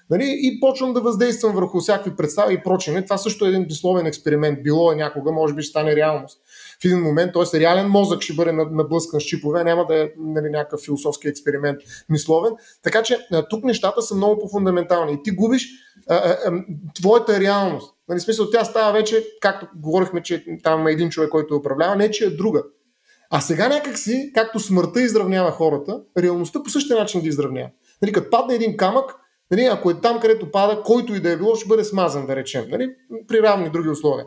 [0.10, 3.06] Нали, и почвам да въздействам върху всякакви представи и прочее.
[3.06, 4.64] Това също е един безсловен експеримент.
[4.64, 6.40] Било е някога, може би ще стане реалност
[6.82, 7.60] в един момент, т.е.
[7.60, 12.54] реален мозък ще бъде наблъскан с чипове, няма да е нали, някакъв философски експеримент мисловен.
[12.84, 13.20] Така че
[13.50, 15.68] тук нещата са много по-фундаментални и ти губиш
[16.96, 17.96] твоята реалност.
[18.10, 22.12] Нали, смисъл, тя става вече, както говорихме, че там има един човек, който управлява, не
[22.12, 22.64] че е друга.
[23.30, 27.70] А сега някакси, както смъртта изравнява хората, реалността по същия начин ги изравнява.
[28.02, 29.16] Нали, като падне един камък,
[29.52, 32.36] нали, ако е там, където пада, който и да е било, ще бъде смазан, да
[32.36, 32.90] речем, нали,
[33.28, 34.26] при равни други условия.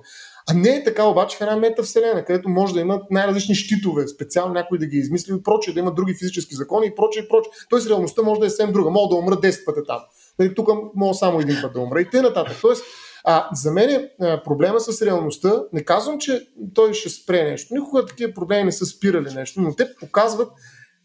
[0.51, 4.55] А не е така обаче в една метавселена, където може да има най-различни щитове, специално
[4.55, 7.53] някой да ги измисли и прочее, да има други физически закони и прочее, и прочее.
[7.71, 8.91] Тоест реалността може да е съвсем друга.
[8.91, 10.01] Мога да умра 10 пъти там.
[10.39, 12.01] Нали, тук мога само един път да умра.
[12.01, 12.57] И те нататък.
[12.61, 12.85] Тоест,
[13.25, 14.11] а, за мен е,
[14.45, 17.75] проблема с реалността, не казвам, че той ще спре нещо.
[17.75, 20.53] Никога такива проблеми не са спирали нещо, но те показват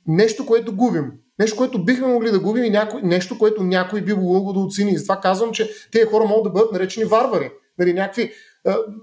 [0.08, 1.12] нещо, което губим.
[1.40, 4.92] Нещо, което бихме могли да губим и някой, нещо, което някой би могъл да оцени.
[4.92, 7.52] И затова казвам, че тези хора могат да бъдат наречени варвари.
[7.80, 8.32] Нали, някакви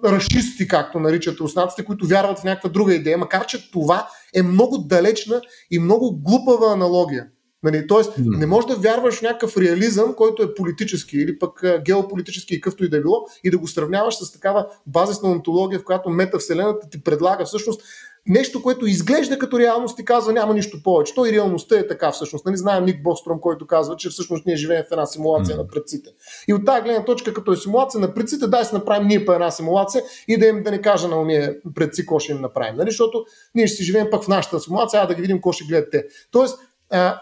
[0.05, 4.79] расисти, както наричат руснаците, които вярват в някаква друга идея, макар че това е много
[4.79, 5.41] далечна
[5.71, 7.27] и много глупава аналогия.
[7.63, 12.55] Нали, тоест, не можеш да вярваш в някакъв реализъм, който е политически или пък геополитически
[12.55, 15.85] и къвто и да е било, и да го сравняваш с такава базисна онтология, в
[15.85, 17.83] която метавселената ти предлага всъщност
[18.27, 21.15] нещо, което изглежда като реалност и казва няма нищо повече.
[21.15, 22.47] Той и реалността е така всъщност.
[22.47, 25.59] Нали знаем Ник Бостром, който казва, че всъщност ние живеем в една симулация mm.
[25.59, 26.11] на предците.
[26.49, 29.33] И от тази гледна точка, като е симулация на предците, дай се направим ние по
[29.33, 32.77] една симулация и да им да не кажа на уния предци какво ще им направим.
[32.77, 32.91] Нали?
[32.91, 35.65] Защото ние ще си живеем пък в нашата симулация, а да ги видим какво ще
[35.65, 36.05] гледат те.
[36.31, 36.59] Тоест,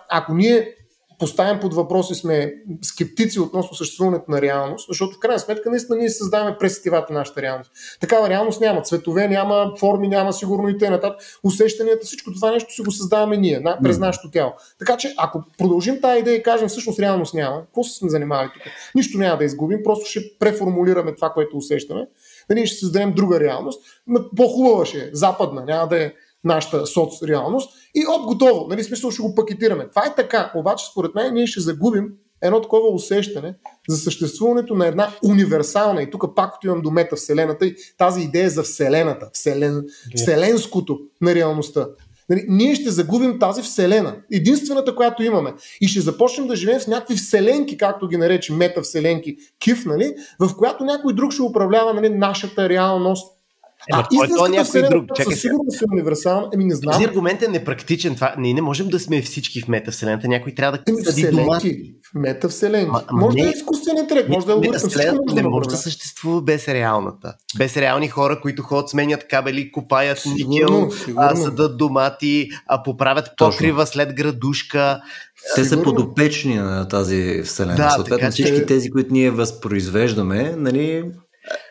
[0.09, 0.75] ако ние
[1.19, 5.99] поставим под въпрос и сме скептици относно съществуването на реалност, защото в крайна сметка наистина
[5.99, 7.71] ние създаваме пресетивата нашата реалност.
[8.01, 8.83] Такава реалност няма.
[8.83, 11.17] Цветове няма, форми няма, сигурно и т.н.
[11.45, 14.53] Усещанията, всичко това нещо си го създаваме ние, през нашето тяло.
[14.79, 18.51] Така че ако продължим тази идея и кажем всъщност реалност няма, какво се сме занимавали
[18.55, 18.63] тук?
[18.95, 22.07] Нищо няма да изгубим, просто ще преформулираме това, което усещаме.
[22.49, 26.13] Да ние ще създадем друга реалност, но по-хубава ще е, западна, няма да е
[26.49, 29.89] нашата соцреалност и от готово, нали, смисъл ще го пакетираме.
[29.89, 32.09] Това е така, обаче според мен ние ще загубим
[32.43, 33.55] едно такова усещане
[33.89, 38.51] за съществуването на една универсална, и тук пак отивам до мета Вселената и тази идея
[38.51, 39.85] за Вселената, вселен,
[40.17, 41.87] вселенското на реалността.
[42.31, 45.55] Нали, ние ще загубим тази вселена, единствената, която имаме.
[45.81, 50.57] И ще започнем да живеем в някакви вселенки, както ги нарече метавселенки, киф, нали, в
[50.57, 53.38] която някой друг ще управлява нали, нашата реалност
[53.93, 55.05] а, а е то някой друг.
[55.15, 56.49] Чакай, със сигурност е универсална.
[56.55, 56.93] Еми не знам.
[56.93, 58.15] Този аргумент е непрактичен.
[58.15, 60.29] Това, ние не можем да сме всички в метавселената.
[60.29, 61.61] Някой трябва да съди дома.
[61.61, 62.91] В метавселенки.
[63.13, 64.91] може не, да е изкуствен интелект, може да е алгоритъм.
[65.27, 67.35] Може не може да съществува без реалната.
[67.59, 70.91] Без реални хора, които ходят, сменят кабели, копаят никел,
[71.35, 75.01] съдат домати, а поправят покрива след градушка.
[75.55, 77.77] Те са подопечни на тази вселена.
[77.77, 81.05] Да, Съответно, всички тези, които ние възпроизвеждаме, нали,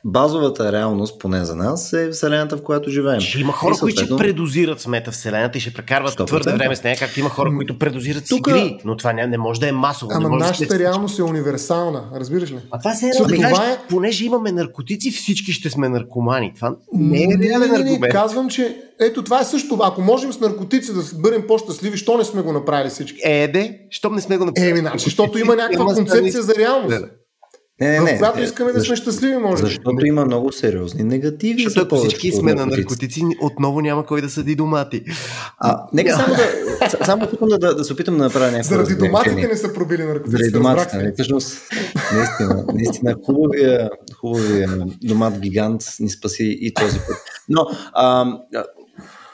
[0.08, 3.20] базовата реалност, поне за нас, е Вселената, в която живеем.
[3.20, 4.08] Ще има хора, съответно...
[4.08, 6.28] които ще предозират с метавселената и ще прекарват 100%.
[6.28, 8.52] твърде време с нея, както има хора, които предозират с Тука...
[8.52, 10.12] игри, но това не, не може да е масово.
[10.14, 12.60] Ама може нашата да реалност е универсална, разбираш ли?
[12.72, 13.78] А това се е това е...
[13.90, 16.54] понеже имаме наркотици, всички ще сме наркомани.
[16.56, 18.12] Това не е реален аргумент.
[18.12, 19.78] Казвам, че ето това е също.
[19.82, 23.20] Ако можем с наркотици да бъдем по-щастливи, що не сме го направили всички?
[23.24, 24.72] Е, де, що не сме го направили?
[24.72, 27.06] Еми, значи, защото има някаква концепция за реалност.
[27.82, 28.16] Не, не, не.
[28.16, 31.64] В която искаме да сме щастливи, може Защото има много сериозни негативи.
[31.64, 35.04] Защото ако всички сме на наркотици, отново няма кой да съди домати.
[35.58, 39.48] А, нека само да, само да, да, да се опитам да направя някакво Заради доматите
[39.48, 40.32] не са пробили наркотици.
[40.32, 41.12] Заради доматите, нали?
[41.14, 41.62] Всъщност,
[42.14, 43.90] наистина, наистина хубавия,
[44.22, 47.18] хубавия домат гигант ни спаси и този път.
[47.50, 48.26] Но, а,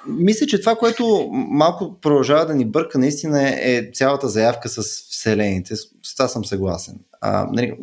[0.08, 4.82] мисля, че това, което малко продължава да ни бърка наистина е, е цялата заявка с
[5.10, 5.76] вселените.
[5.76, 6.96] С това съм съгласен.
[7.22, 7.74] А, нали,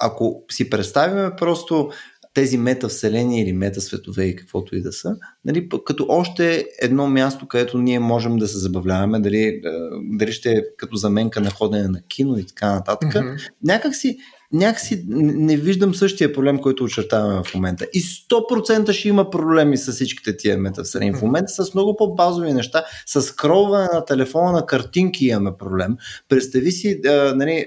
[0.00, 1.90] ако си представяме просто
[2.34, 7.78] тези метавселени или метасветове и каквото и да са, нали, като още едно място, където
[7.78, 9.60] ние можем да се забавляваме, дали,
[10.02, 13.50] дали ще е като заменка на ходене на кино и така нататък, mm-hmm.
[13.64, 14.18] някакси
[14.52, 17.86] някакси не виждам същия проблем, който очертаваме в момента.
[17.92, 21.14] И 100% ще има проблеми с всичките тия метавселени.
[21.14, 25.96] В момента с много по-базови неща, с скролване на телефона на картинки имаме проблем.
[26.28, 27.66] Представи си, а, нали,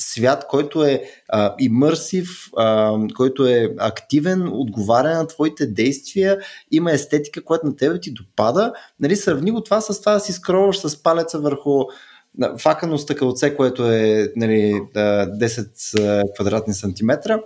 [0.00, 6.38] свят, който е а, имърсив, а, който е активен, отговаря на твоите действия,
[6.70, 8.72] има естетика, която на тебе ти допада.
[9.00, 11.84] Нали, сравни го това с това да си скроваш с палеца върху
[12.58, 17.40] факано стъкълце, което е нали, 10 квадратни сантиметра.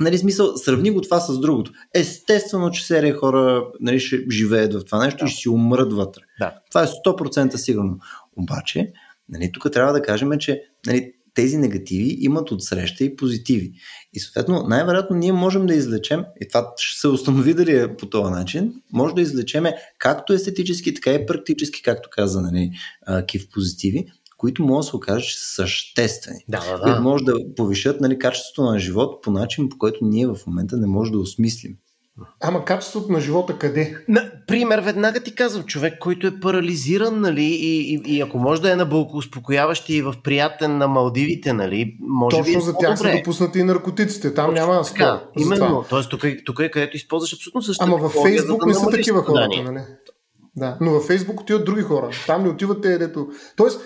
[0.00, 1.72] Нали, смисъл, сравни го това с другото.
[1.94, 5.24] Естествено, че серия хора нали, ще живеят в това нещо да.
[5.24, 6.22] и ще си умрат вътре.
[6.40, 6.54] Да.
[6.70, 7.98] Това е 100% сигурно.
[8.36, 8.92] Обаче,
[9.28, 13.72] нали, тук трябва да кажем, че нали, тези негативи имат отсреща и позитиви.
[14.12, 18.06] И съответно, най-вероятно ние можем да излечем, и това ще се установи дали е по
[18.06, 22.70] този начин, може да излечеме както естетически, така и практически, както каза нали,
[23.26, 24.06] Кив позитиви,
[24.36, 26.44] които могат да се окажат съществени.
[26.48, 26.82] Да, да, да.
[26.82, 30.76] Които може да повишат нали, качеството на живот по начин, по който ние в момента
[30.76, 31.76] не можем да осмислим.
[32.40, 33.96] Ама качеството на живота къде?
[34.08, 38.62] На, пример, веднага ти казвам, човек, който е парализиран, нали, и, и, и ако може
[38.62, 42.74] да е на успокояващи и в приятен на Малдивите, нали, може Точно би е за
[42.78, 45.04] тях са допуснати и наркотиците, там Точно няма спор.
[45.38, 46.08] Именно, т.е.
[46.10, 47.90] тук, е, тук е където използваш абсолютно същото.
[47.90, 49.80] Ама във Фейсбук да не са такива хора, нали?
[50.56, 52.10] Да, но във Фейсбук отиват други хора.
[52.26, 53.28] Там не отиват те, дето.
[53.56, 53.80] Тоест,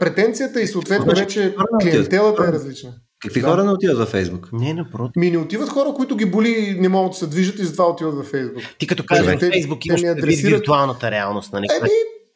[0.00, 2.94] претенцията и съответно значи, вече клиентелата е различна.
[3.22, 3.48] Какви да.
[3.48, 4.48] хора не отиват във Фейсбук?
[4.52, 5.12] Не, напротив.
[5.16, 8.14] Ми не отиват хора, които ги боли, не могат да се движат и затова отиват
[8.14, 8.62] във Фейсбук.
[8.78, 10.58] Ти като кажеш във Фейсбук имаш адресират...
[10.58, 11.66] виртуалната реалност, нали?
[11.80, 11.90] Еми,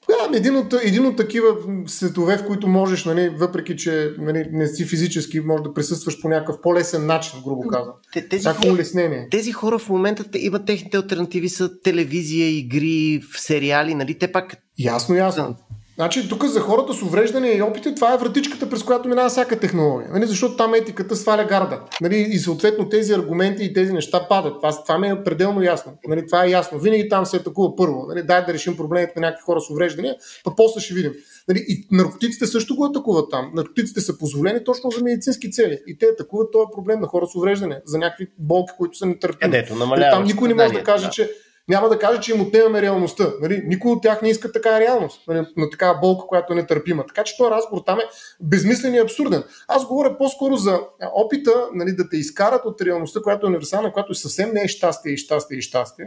[0.08, 1.56] да, един от, един от такива
[1.86, 6.28] светове, в които можеш, нали, въпреки че нали, не си физически, може да присъстваш по
[6.28, 7.94] някакъв по-лесен начин, грубо казвам.
[8.30, 9.28] тези, хора, улеснение.
[9.30, 14.18] тези хора в момента те, имат техните альтернативи са телевизия, игри, в сериали, нали?
[14.18, 14.56] Те пак.
[14.78, 15.56] Ясно, ясно.
[15.96, 19.60] Значи, тук за хората с увреждане и опити, това е вратичката, през която минава всяка
[19.60, 20.10] технология.
[20.12, 20.26] Нали?
[20.26, 21.80] Защото там етиката сваля гарда.
[22.00, 22.26] Нали?
[22.30, 24.54] И съответно тези аргументи и тези неща падат.
[24.56, 25.92] Това, това ми е пределно ясно.
[26.08, 26.26] Нали?
[26.26, 26.78] Това е ясно.
[26.78, 28.06] Винаги там се атакува първо.
[28.08, 28.22] Нали?
[28.22, 31.12] Дай да решим проблемите на някакви хора с увреждания, па после ще видим.
[31.48, 31.64] Нали?
[31.68, 33.50] И наркотиците също го атакуват там.
[33.54, 35.78] Наркотиците са позволени точно за медицински цели.
[35.86, 39.56] И те атакуват този проблем на хора с увреждане, за някакви болки, които са нетърпими.
[39.56, 39.74] Ето,
[40.10, 41.10] там никой не може да каже, да.
[41.10, 41.30] че
[41.68, 43.32] няма да кажа, че им отнемаме реалността.
[43.40, 43.62] Нали?
[43.66, 45.46] Никой от тях не иска такава реалност, нали?
[45.56, 47.06] на такава болка, която е нетърпима.
[47.06, 48.02] Така че този разговор там е
[48.40, 49.44] безмислен и абсурден.
[49.68, 50.80] Аз говоря по-скоро за
[51.14, 55.12] опита нали, да те изкарат от реалността, която е универсална, която съвсем не е щастие
[55.12, 56.06] и щастие и щастие,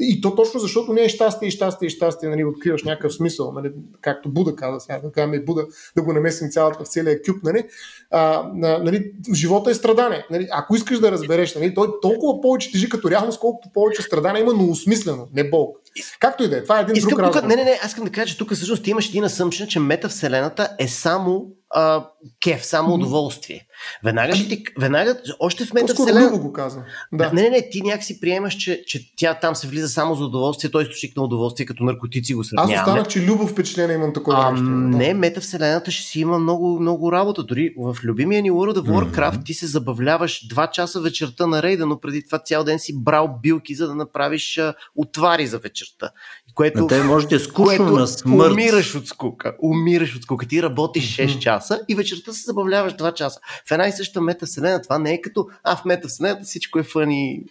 [0.00, 4.28] и то точно защото не е щастие щастие щастие, нали, откриваш някакъв смисъл, нали, както
[4.28, 5.66] Буда каза сега, да кажем Буда,
[5.96, 7.64] да го намесим цялата в целия кюб, нали,
[8.10, 10.26] а, нали, живота е страдание.
[10.30, 14.42] Нали, ако искаш да разбереш, нали, той толкова повече тежи като реалност, колкото повече страдание
[14.42, 15.80] има, но осмислено, не болка.
[16.20, 17.48] Както и да е, това е един Искам друг разговор.
[17.48, 19.80] Не, не, не, аз искам да кажа, че тук всъщност ти имаш един асъмпшен, че
[19.80, 22.06] метавселената е само а,
[22.42, 23.66] кеф, само удоволствие.
[24.04, 26.38] Веднага ще ти, веднага, още в метавселената...
[26.38, 26.82] го каза.
[27.12, 27.32] Да.
[27.32, 30.70] Не, не, не, ти някакси приемаш, че, че тя там се влиза само за удоволствие,
[30.70, 32.74] той е източник на удоволствие, като наркотици го сравняваме.
[32.74, 34.66] Аз останах, че любов впечатление имам такова а, нещо.
[34.66, 37.42] Не, метавселената ще си има много, много работа.
[37.42, 39.44] Дори в любимия ни World of Warcraft mm-hmm.
[39.44, 43.38] ти се забавляваш два часа вечерта на рейда, но преди това цял ден си брал
[43.42, 46.10] билки, за да направиш а, отвари за вечерта.
[46.54, 48.52] Което, те може да е скучно на смърт.
[48.52, 49.56] Умираш от скука.
[49.62, 50.46] Умираш от скука.
[50.46, 53.40] Ти работиш 6 часа и вечерта се забавляваш 2 часа.
[53.68, 57.44] В една и съща метавселена това не е като а в метавселената всичко е фъни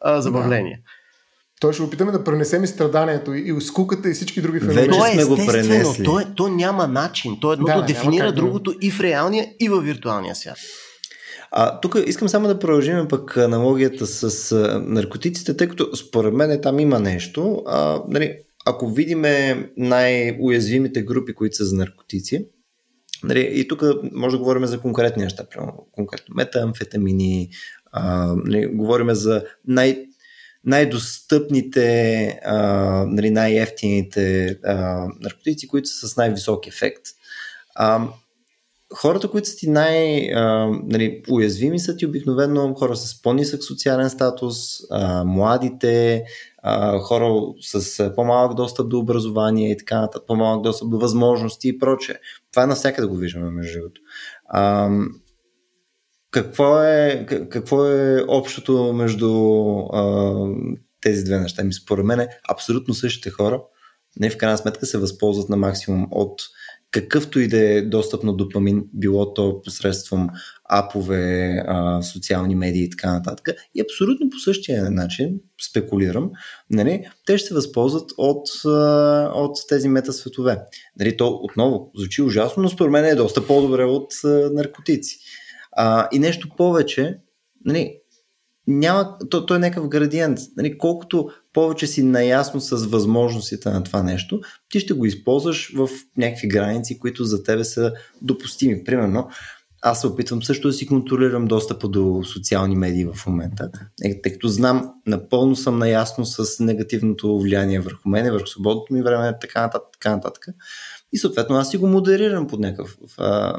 [0.00, 0.82] а, забавление.
[0.84, 0.90] Да.
[1.60, 4.88] Той ще опитаме да пренесем и страданието, и скуката, и всички други феномени.
[4.88, 6.04] Вече сме го пренесли.
[6.04, 7.38] То, е, то няма начин.
[7.40, 10.58] То едното да, дефинира другото и в реалния, и в виртуалния свят.
[11.50, 16.60] А, тук искам само да продължим пък аналогията с а, наркотиците, тъй като според мен
[16.62, 17.62] там има нещо.
[17.66, 18.36] А, нали,
[18.66, 22.46] ако видиме най-уязвимите групи, които са за наркотици,
[23.24, 27.50] нали, и тук може да говорим за конкретни неща, примерно, конкретно метамфетамини,
[27.92, 30.06] а, нали, говорим за най-
[30.64, 32.56] най-достъпните, а,
[33.08, 37.02] нали, най-ефтините а, наркотици, които са с най-висок ефект.
[37.74, 38.08] А,
[38.94, 44.56] хората, които са ти най-уязвими, нали, са ти обикновено хора с по-нисък социален статус,
[44.90, 46.24] а, младите,
[46.62, 51.78] а, хора с по-малък достъп до образование и така нататък, по-малък достъп до възможности и
[51.78, 52.16] прочее.
[52.50, 54.00] Това е навсякъде го виждаме, между другото.
[56.30, 59.28] Какво е, какво е общото между
[59.92, 60.34] а,
[61.00, 61.64] тези две неща?
[61.64, 63.62] Ми според мен абсолютно същите хора
[64.16, 66.42] не в крайна сметка се възползват на максимум от
[66.90, 70.28] какъвто и да е достъп на допамин, било то посредством
[70.72, 73.48] апове, а, социални медии и така нататък.
[73.74, 75.40] И абсолютно по същия начин,
[75.70, 76.30] спекулирам,
[76.70, 78.48] нали, те ще се възползват от,
[79.34, 80.58] от тези метасветове.
[80.98, 85.18] Нали, то отново звучи ужасно, но според мен е доста по-добре от а, наркотици.
[85.72, 87.18] А, и нещо повече,
[87.64, 87.96] нали,
[88.66, 90.38] няма, то, то е някакъв градиент.
[90.56, 95.88] Нали, колкото повече си наясно с възможностите на това нещо, ти ще го използваш в
[96.16, 97.92] някакви граници, които за тебе са
[98.22, 98.84] допустими.
[98.84, 99.28] Примерно,
[99.82, 103.70] аз се опитвам също да си контролирам достъпа до социални медии в момента,
[104.04, 109.02] е, тъй като знам, напълно съм наясно с негативното влияние върху мен, върху свободното ми
[109.02, 110.46] време, така нататък, така нататък.
[111.12, 112.96] И съответно аз си го модерирам по някакъв,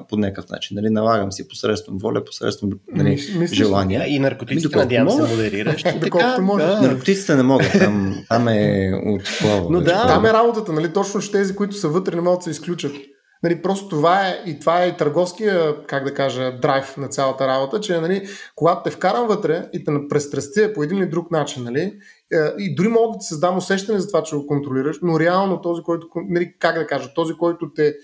[0.09, 0.75] по някакъв начин.
[0.75, 0.89] Нали?
[0.89, 4.07] Налагам си посредством воля, посредством нали, Мислиш, желания.
[4.07, 5.83] И наркотиците, ами, надявам се, модерираш.
[6.01, 6.81] така, да.
[6.81, 7.71] Наркотиците не могат.
[7.71, 9.21] Там, там е от
[9.69, 10.07] Но да.
[10.07, 10.93] Там е работата, нали?
[10.93, 12.93] Точно че тези, които са вътре, не могат да се изключат.
[13.43, 17.79] Нали, просто това е и това е търговския, как да кажа, драйв на цялата работа,
[17.79, 21.81] че нали, когато те вкарам вътре и те престрастия по един или друг начин, нали,
[21.81, 25.61] е, и дори мога да ти създам усещане за това, че го контролираш, но реално
[25.61, 27.95] този, който, нали, как да кажа, този, който те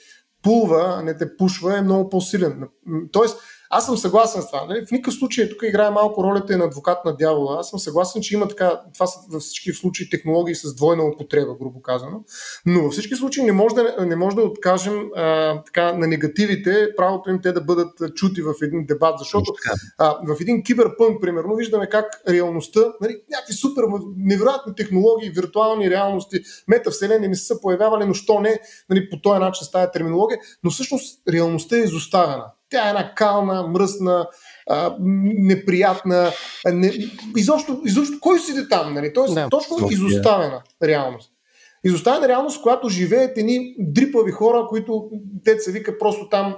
[0.44, 2.64] пулва, не те пушва, е много по-силен.
[3.12, 4.66] Тоест, аз съм съгласен с това.
[4.66, 4.86] Нали?
[4.86, 7.60] В никакъв случай тук играе малко ролята и на адвокат на дявола.
[7.60, 11.56] Аз съм съгласен, че има така, това са във всички случаи технологии с двойна употреба,
[11.62, 12.24] грубо казано.
[12.66, 16.90] Но във всички случаи не може да, не може да откажем а, така, на негативите
[16.98, 19.54] правото им те да бъдат чути в един дебат, защото
[19.98, 23.84] а, в един киберпънк, примерно, виждаме как реалността, нали, някакви супер
[24.18, 28.60] невероятни технологии, виртуални реалности, метавселени не са появявали, но що не
[28.90, 32.46] нали, по този начин с тази терминология, но всъщност реалността е изоставена.
[32.70, 34.28] Тя е една кална, мръсна,
[34.70, 36.32] а, неприятна.
[36.66, 36.94] Не,
[37.38, 38.94] изобщо, изобщо, кой седи там?
[38.94, 39.14] Нали?
[39.14, 39.50] Тоест, да.
[39.50, 41.32] точно изоставена реалност.
[41.84, 45.10] Изоставена реалност, в която живеят едни дрипави хора, които
[45.46, 46.56] те се вика просто там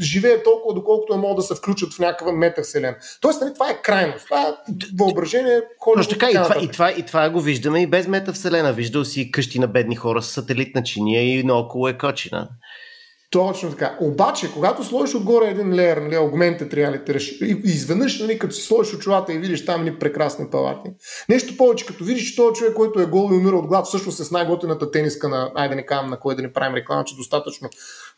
[0.00, 2.94] живеят толкова, доколкото е могат да се включат в някаква метавселен.
[3.20, 4.24] Тоест, нали, това е крайност.
[4.24, 4.52] Това е
[4.98, 5.96] въображение, хора.
[5.96, 8.72] Точно така, и това, и, това, и това го виждаме и без метавселена.
[8.72, 12.48] Виждал си къщи на бедни хора с сателитна чиния и наоколо е кочина.
[13.36, 13.98] Точно така.
[14.00, 18.94] Обаче, когато сложиш отгоре един леер, нали, augmented reality, и изведнъж, нали, като си сложиш
[18.94, 20.90] очилата и видиш там ни прекрасни палати,
[21.28, 24.20] нещо повече, като видиш, че този човек, който е гол и умира от глад, всъщност
[24.20, 27.16] е с най-готината тениска на, айде не кажам на кой да не правим реклама, че
[27.16, 27.68] достатъчно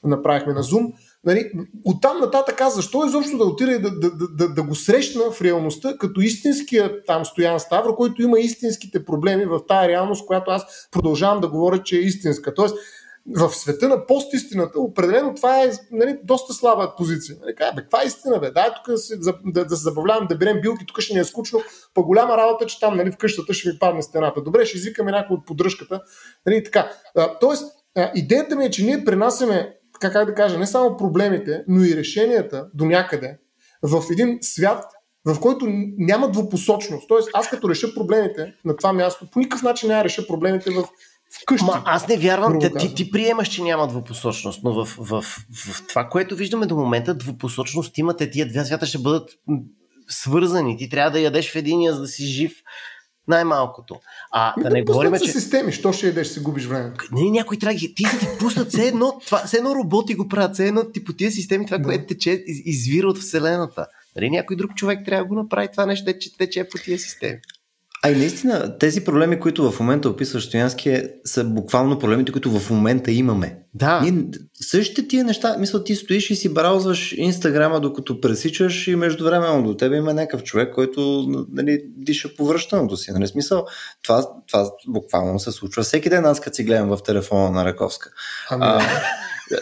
[0.05, 0.93] направихме на Zoom,
[1.25, 1.51] нали,
[1.85, 5.31] оттам нататък аз защо изобщо да отида и да, да, да, да, да го срещна
[5.31, 10.51] в реалността като истинския там Стоян Ставро, който има истинските проблеми в тази реалност, която
[10.51, 12.55] аз продължавам да говоря, че е истинска.
[12.55, 12.77] Тоест,
[13.37, 17.37] в света на постистината, определено това е нали, доста слаба позиция.
[17.41, 18.51] Нали, кажа, бе, каква е истина, бе?
[18.51, 21.25] Дай тук да се, да, да се забавлявам, да берем билки, тук ще ни е
[21.25, 21.63] скучно.
[21.95, 24.43] По голяма работа, че там нали, в къщата ще ми падне стената.
[24.43, 26.01] Добре, ще извикаме някой от поддръжката.
[26.47, 26.93] Нали, така.
[27.17, 27.65] А, тоест,
[27.97, 31.85] а, идеята ми е, че ние пренасяме, така как да кажа, не само проблемите, но
[31.85, 33.39] и решенията до някъде
[33.83, 34.85] в един свят,
[35.27, 35.67] в който
[35.99, 37.09] няма двупосочност.
[37.09, 40.85] Тоест, аз като реша проблемите на това място, по никакъв начин няма реша проблемите в
[41.43, 41.65] вкъщи.
[41.65, 45.23] Ма, аз не вярвам, да, ти, ти приемаш, че няма двупосочност, но в, в, в,
[45.73, 49.31] в това, което виждаме до момента, двупосочност имате, тия две свята ще бъдат
[50.09, 50.77] свързани.
[50.77, 52.53] Ти трябва да ядеш в единия, за да си жив
[53.29, 54.01] най-малкото.
[54.33, 55.33] А Ми да, не говорим, че...
[55.33, 56.93] системи, що ще ядеш, си губиш време.
[57.13, 60.55] Не, някой трябва Ти да ти пуснат все едно, това, все едно роботи го правят,
[60.55, 61.85] все едно ти по тия системи, това, да.
[61.85, 63.87] което тече, извира от Вселената.
[64.17, 67.39] Нали, някой друг човек трябва да го направи това нещо, че тече по тия системи.
[68.05, 72.59] А и наистина, тези проблеми, които в момента описваш Стоянски, е, са буквално проблемите, които
[72.59, 73.59] в момента имаме.
[73.75, 74.01] Да.
[74.01, 74.25] Ние,
[74.61, 79.77] същите тия неща, мисля, ти стоиш и си браузваш Инстаграма, докато пресичаш и междувременно до
[79.77, 83.13] тебе има някакъв човек, който нали, диша повръщаното си.
[83.13, 83.67] Нали, смисъл,
[84.03, 88.11] това, това буквално се случва всеки ден, аз като си гледам в телефона на Раковска.
[88.51, 88.81] Ами, а,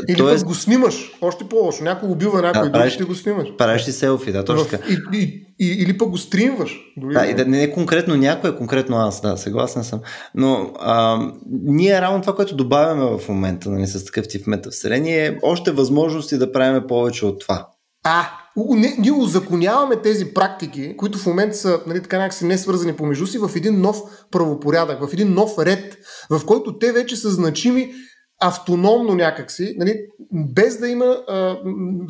[0.09, 0.45] Или Тоест...
[0.45, 1.85] пък го снимаш, още по-лошо.
[1.85, 3.49] Някой убива някой да, друг, ти го снимаш.
[3.59, 4.85] Правиш ли селфи, да, точно така.
[4.89, 6.81] И, и, и, или пък го стримваш.
[6.97, 10.01] Дори да, и да, не е конкретно някой, конкретно аз, да, съгласен съм.
[10.35, 11.19] Но а,
[11.63, 16.39] ние равно това, което добавяме в момента нали, с такъв тип метавселени е още възможности
[16.39, 17.69] да правим повече от това.
[18.05, 22.97] А, не, ние узаконяваме тези практики, които в момента са нали, така някакси не свързани
[22.97, 23.97] помежду си, в един нов
[24.31, 25.99] правопорядък, в един нов ред,
[26.31, 27.93] в който те вече са значими
[28.41, 30.01] автономно някакси, нали,
[30.33, 31.59] без да има, а,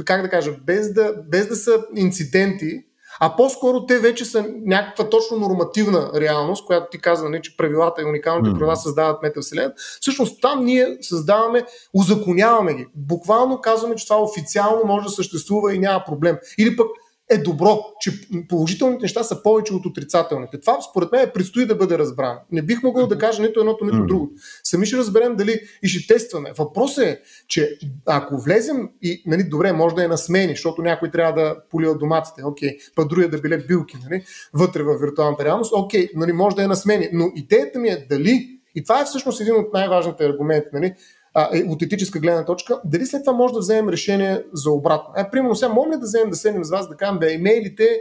[0.04, 2.82] как да кажа, без да, без да са инциденти,
[3.20, 8.02] а по-скоро те вече са някаква точно нормативна реалност, която ти казва, не, че правилата
[8.02, 8.58] и уникалните mm.
[8.58, 9.74] правила създават метавселената.
[10.00, 11.64] Всъщност там ние създаваме,
[11.94, 12.86] узаконяваме ги.
[12.94, 16.36] Буквално казваме, че това официално може да съществува и няма проблем.
[16.58, 16.86] Или пък
[17.30, 18.12] е добро, че
[18.48, 20.60] положителните неща са повече от отрицателните.
[20.60, 22.38] Това според мен предстои да бъде разбрано.
[22.52, 24.32] Не бих могъл да кажа нито едното, нито другото.
[24.64, 26.52] Сами ще разберем дали и ще тестваме.
[26.58, 31.10] Въпросът е, че ако влезем и, нали, добре, може да е на смени, защото някой
[31.10, 34.24] трябва да полива доматите, окей, па другия да биле билки, нали,
[34.54, 37.08] вътре в виртуалната реалност, окей, нали, може да е на смени.
[37.12, 40.94] Но идеята ми е дали, и това е всъщност един от най-важните аргументи, нали,
[41.38, 45.14] а, е, от етическа гледна точка, дали след това може да вземем решение за обратно.
[45.16, 48.00] Е, примерно сега, можем ли да вземем да седнем с вас да кажем, бе, имейлите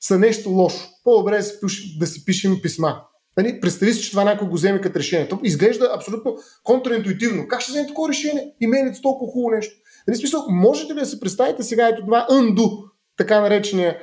[0.00, 0.88] са нещо лошо.
[1.04, 3.02] По-добре да си, да си пишем писма.
[3.36, 5.28] Нали, представи си, че това някой го вземе като решение.
[5.28, 7.48] То изглежда абсолютно контраинтуитивно.
[7.48, 8.54] Как ще вземе такова решение?
[8.60, 9.74] Имейлите са толкова хубаво нещо.
[10.08, 13.98] Нали, смисъл, можете ли да се представите сега ето това undo, така наречения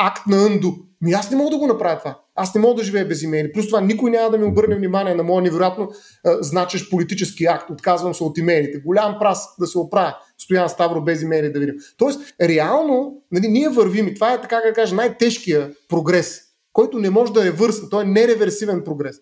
[0.00, 0.74] акт на undo?
[1.00, 2.21] Ми аз не мога да го направя това.
[2.34, 3.52] Аз не мога да живея без имейли.
[3.52, 5.88] Плюс това никой няма да ми обърне внимание на моя невероятно
[6.24, 7.70] значещ политически акт.
[7.70, 8.78] Отказвам се от имейлите.
[8.78, 10.16] Голям прас да се оправя.
[10.38, 11.74] Стоян Ставро без имейли да видим.
[11.98, 16.40] Тоест, реално, нали, ние вървим и това е така да кажа най-тежкия прогрес,
[16.72, 17.88] който не може да е върсен.
[17.90, 19.16] Той е нереверсивен прогрес.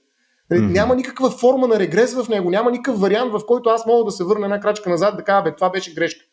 [0.50, 0.72] Нали, mm-hmm.
[0.72, 4.10] Няма никаква форма на регрес в него, няма никакъв вариант, в който аз мога да
[4.10, 6.24] се върна една крачка назад да кажа, бе, това беше грешка.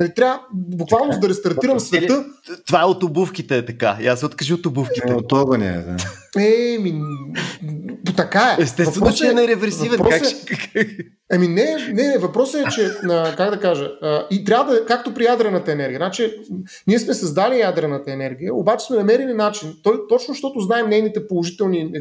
[0.00, 2.24] Нали, трябва буквално да рестартирам света.
[2.66, 3.98] Това е от обувките, е така.
[4.00, 5.12] И аз се откажи от обувките.
[5.12, 5.96] Е, от огъня, е, да.
[6.38, 7.02] Еми,
[8.16, 8.62] така е.
[8.62, 9.98] Естествено, че е нереверсивен.
[9.98, 10.22] Как
[10.74, 10.88] е,
[11.32, 12.90] еми, не, не, въпросът е, че,
[13.36, 13.90] как да кажа,
[14.30, 15.98] и трябва да, както при ядрената енергия.
[15.98, 16.34] Значи,
[16.86, 21.92] ние сме създали ядрената енергия, обаче сме намерили начин, той, точно защото знаем нейните положителни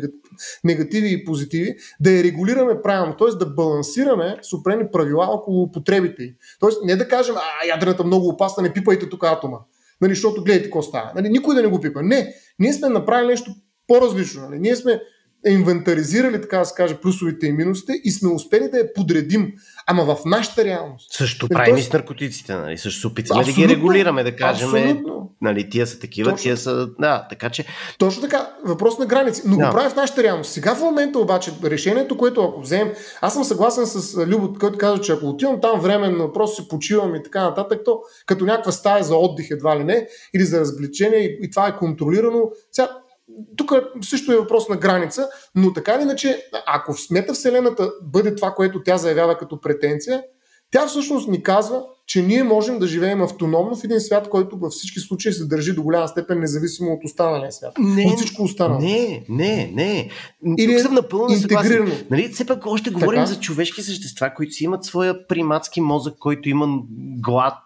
[0.63, 3.37] негативи и позитиви, да я регулираме правилно, т.е.
[3.37, 8.27] да балансираме с опрени правила около употребите Тоест, не да кажем, а, ядрената е много
[8.27, 9.57] опасна, не пипайте тук атома.
[10.01, 11.11] Нали, защото гледайте какво става.
[11.15, 12.01] Нали, никой да не го пипа.
[12.01, 13.51] Не, ние сме направили нещо
[13.87, 14.49] по-различно.
[14.49, 14.59] Нали?
[14.59, 15.01] Ние сме
[15.47, 19.53] инвентаризирали, така да се каже, плюсовите и минусите и сме успели да я подредим,
[19.87, 21.13] ама в нашата реалност.
[21.13, 22.77] Също нали, правим и с наркотиците, нали?
[22.77, 24.69] Също се опитваме да ги регулираме, да кажем.
[24.69, 25.31] Абсолютно.
[25.41, 26.43] Нали, тия са такива, Точно.
[26.43, 26.87] тия са.
[26.99, 27.65] Да, така че.
[27.97, 29.41] Точно така, въпрос на граници.
[29.45, 29.65] Но да.
[29.65, 30.51] го правим в нашата реалност.
[30.51, 35.01] Сега в момента обаче, решението, което ако вземем, аз съм съгласен с Любо, който казва,
[35.01, 39.03] че ако отивам там временно, просто се почивам и така нататък, то като някаква стая
[39.03, 42.49] за отдих едва ли не, или за развлечение и, и това е контролирано.
[42.71, 42.89] Сега,
[43.57, 43.71] тук
[44.01, 48.83] също е въпрос на граница, но така или иначе, ако в метавселената бъде това, което
[48.83, 50.23] тя заявява като претенция,
[50.71, 54.71] тя всъщност ни казва, че ние можем да живеем автономно в един свят, който във
[54.71, 57.73] всички случаи се държи до голяма степен независимо от останалия свят.
[57.79, 58.81] Не, от всичко останало.
[58.81, 60.09] Не, не, не.
[60.57, 61.91] Или Тук съм напълно интегрирано.
[62.11, 63.33] Нали, все пак още говорим така?
[63.33, 66.79] за човешки същества, които си имат своя приматски мозък, който има
[67.21, 67.59] глад,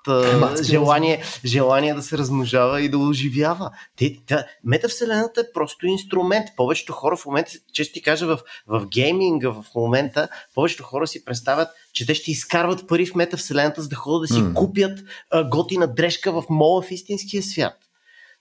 [0.61, 3.71] желание, желание да се размножава и да оживява.
[3.97, 6.47] Те, та, метавселената е просто инструмент.
[6.57, 11.25] Повечето хора в момента, често ти кажа, в, в гейминга в момента, повечето хора си
[11.25, 14.53] представят че те ще изкарват пари в метавселената, за да ходят да си mm.
[14.53, 14.99] купят
[15.31, 17.73] а, готина дрежка в мола в истинския свят.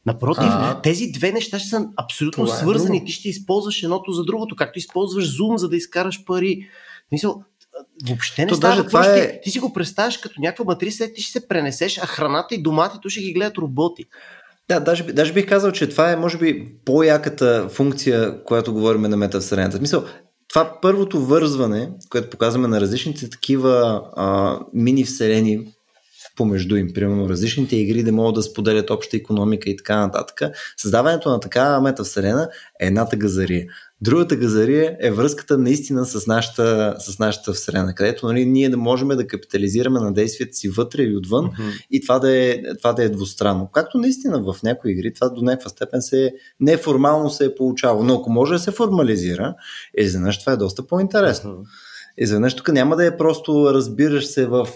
[0.06, 2.98] Напротив, а, тези две неща ще са абсолютно е свързани.
[2.98, 6.68] Е Ти ще използваш едното за другото, както използваш Zoom, за да изкараш пари.
[7.12, 7.42] Мисъл,
[8.08, 9.40] въобще не То става това е...
[9.40, 13.10] ти, си го представяш като някаква матрица, ти ще се пренесеш, а храната и доматито
[13.10, 14.04] ще ги гледат роботи.
[14.68, 19.16] Да, даже, даже бих казал, че това е, може би, по-яката функция, която говорим на
[19.16, 19.76] метавселената.
[19.76, 20.04] В смисъл,
[20.48, 25.74] това първото вързване, което показваме на различните такива а, мини вселени
[26.38, 30.40] помежду им, примерно различните игри да могат да споделят обща економика и така нататък.
[30.76, 32.48] Създаването на такава метавселена
[32.80, 33.66] е едната газария.
[34.00, 39.08] Другата газария е връзката наистина с нашата, с нашата вселена, където нали, ние да можем
[39.08, 41.86] да капитализираме на действията си вътре и отвън mm-hmm.
[41.90, 43.70] и това да, е, това да е двустранно.
[43.72, 48.14] Както наистина в някои игри това до някаква степен се неформално се е получавало, но
[48.14, 49.54] ако може да се формализира,
[49.98, 51.50] изведнъж това е доста по-интересно.
[51.50, 51.87] Mm-hmm
[52.18, 54.68] изведнъж тук няма да е просто разбираш се в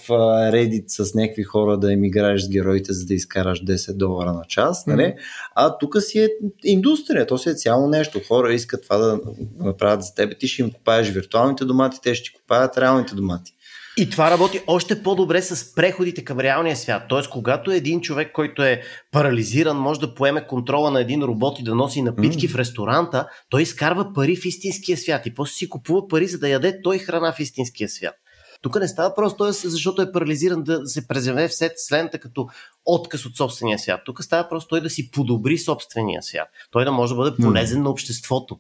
[0.53, 4.45] Reddit с някакви хора да им играеш с героите, за да изкараш 10 долара на
[4.49, 5.03] час, нали?
[5.03, 5.17] Mm-hmm.
[5.55, 6.29] а тук си е
[6.65, 8.21] индустрия, то си е цяло нещо.
[8.29, 9.21] Хора искат това да
[9.59, 13.55] направят за теб, ти ще им купаеш виртуалните домати, те ще ти купаят реалните домати.
[13.97, 17.03] И това работи още по-добре с преходите към реалния свят.
[17.09, 21.63] Тоест, когато един човек, който е парализиран, може да поеме контрола на един робот и
[21.63, 22.53] да носи напитки mm.
[22.53, 26.49] в ресторанта, той изкарва пари в истинския свят и после си купува пари, за да
[26.49, 28.15] яде той храна в истинския свят.
[28.63, 32.49] Тук не става просто, защото е парализиран да се преземе в следната като
[32.85, 34.01] отказ от собствения свят.
[34.05, 36.49] Тук става просто той да си подобри собствения свят.
[36.71, 37.83] Той да може да бъде полезен mm.
[37.83, 38.59] на обществото.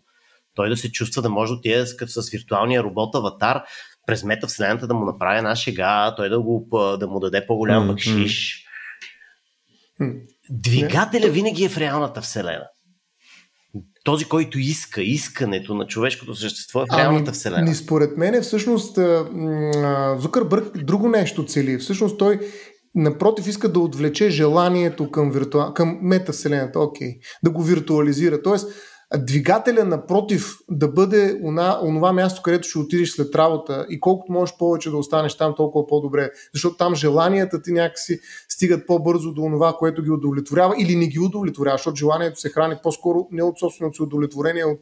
[0.54, 3.62] Той да се чувства да може да отиде с, с виртуалния робот аватар
[4.06, 6.68] през метавселената да му направи една шега, той да, го,
[7.00, 8.64] да му даде по-голям бъкшиш.
[10.00, 10.20] Mm-hmm.
[10.50, 12.66] Двигателя винаги е в реалната вселена.
[14.04, 17.62] Този, който иска, искането на човешкото същество е в ами, реалната ами, вселена.
[17.62, 18.98] Не, според мен е всъщност
[20.18, 21.78] Зукърбърг друго нещо цели.
[21.78, 22.40] Всъщност той
[22.94, 25.74] напротив иска да отвлече желанието към, виртуал...
[25.74, 28.42] към метавселената, окей, да го виртуализира.
[28.42, 28.68] Тоест,
[29.18, 34.56] двигателя напротив да бъде она, онова място, където ще отидеш след работа и колкото можеш
[34.56, 36.30] повече да останеш там, толкова по-добре.
[36.54, 41.18] Защото там желанията ти някакси стигат по-бързо до това, което ги удовлетворява или не ги
[41.18, 44.80] удовлетворява, защото желанието се храни по-скоро не от собственото си удовлетворение, от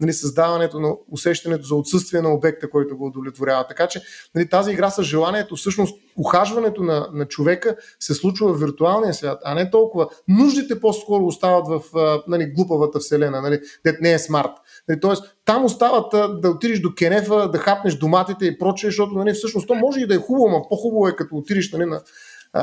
[0.00, 3.66] нали, създаването на усещането за отсъствие на обекта, който го удовлетворява.
[3.66, 4.02] Така че
[4.34, 9.40] нали, тази игра с желанието, всъщност ухажването на, на човека се случва в виртуалния свят,
[9.44, 10.08] а не толкова.
[10.28, 11.82] Нуждите по-скоро остават в
[12.28, 14.52] нали, глупавата вселена, нали, дет не е смарт.
[14.88, 19.32] Нали, тоест, там остават да отидеш до Кенефа, да хапнеш доматите и прочее, защото нали,
[19.32, 22.00] всъщност то може и да е хубаво, но по-хубаво е като отидеш нали, на,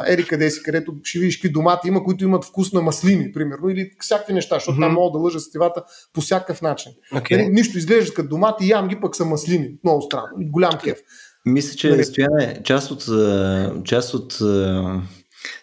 [0.07, 3.69] ери къде си, където ще видиш какви домати има, които имат вкус на маслини, примерно,
[3.69, 4.85] или всякакви неща, защото mm-hmm.
[4.85, 5.83] там могат да лъжат стивата
[6.13, 6.91] по всякакъв начин.
[7.13, 7.37] Okay.
[7.37, 9.69] Нали, нищо изглежда като домати, ям ги пък са маслини.
[9.83, 10.29] Много странно.
[10.37, 10.97] Голям кеф.
[11.45, 12.03] Мисля, че нали?
[12.03, 13.05] Стояне, част от,
[13.85, 14.39] част от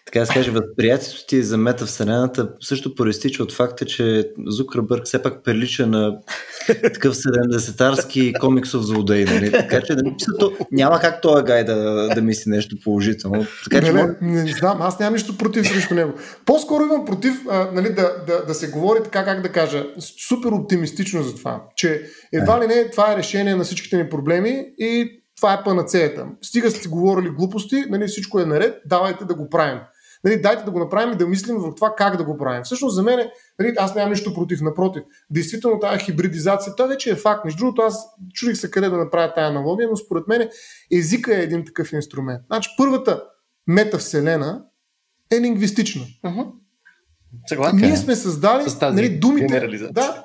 [0.05, 5.21] така да се каже, възприятието ти за метавселената също проистича от факта, че Зукърбърг все
[5.21, 6.17] пак прилича на
[6.67, 9.25] такъв 70-тарски комиксов злодей.
[9.25, 9.51] Нали?
[9.51, 13.45] Така че нали, то, няма как този гай да, да мисли нещо положително.
[13.63, 16.13] Така, че, не, не, не, знам, аз нямам нищо против срещу него.
[16.45, 19.85] По-скоро имам против а, нали, да, да, да се говори така, как да кажа,
[20.27, 22.01] супер оптимистично за това, че
[22.33, 26.27] едва ли не това е решение на всичките ни проблеми и това е панацеята.
[26.41, 29.79] Стига сте говорили глупости, нали, всичко е наред, давайте да го правим.
[30.23, 32.63] Нали, дайте да го направим и да мислим в това как да го правим.
[32.63, 33.29] Всъщност за мен,
[33.59, 35.03] нали, аз нямам нищо против, напротив.
[35.29, 37.45] Действително тази хибридизация, това вече е факт.
[37.45, 40.49] Между другото, аз чудих се къде да направя тази аналогия, но според мен
[40.91, 42.41] езика е един такъв инструмент.
[42.47, 43.23] Значи първата
[43.67, 44.63] метавселена
[45.31, 46.05] е лингвистична.
[46.25, 46.51] Uh-huh.
[47.47, 47.79] Съгласен.
[47.79, 49.67] Ние сме създали нали, думите.
[49.91, 50.22] Да,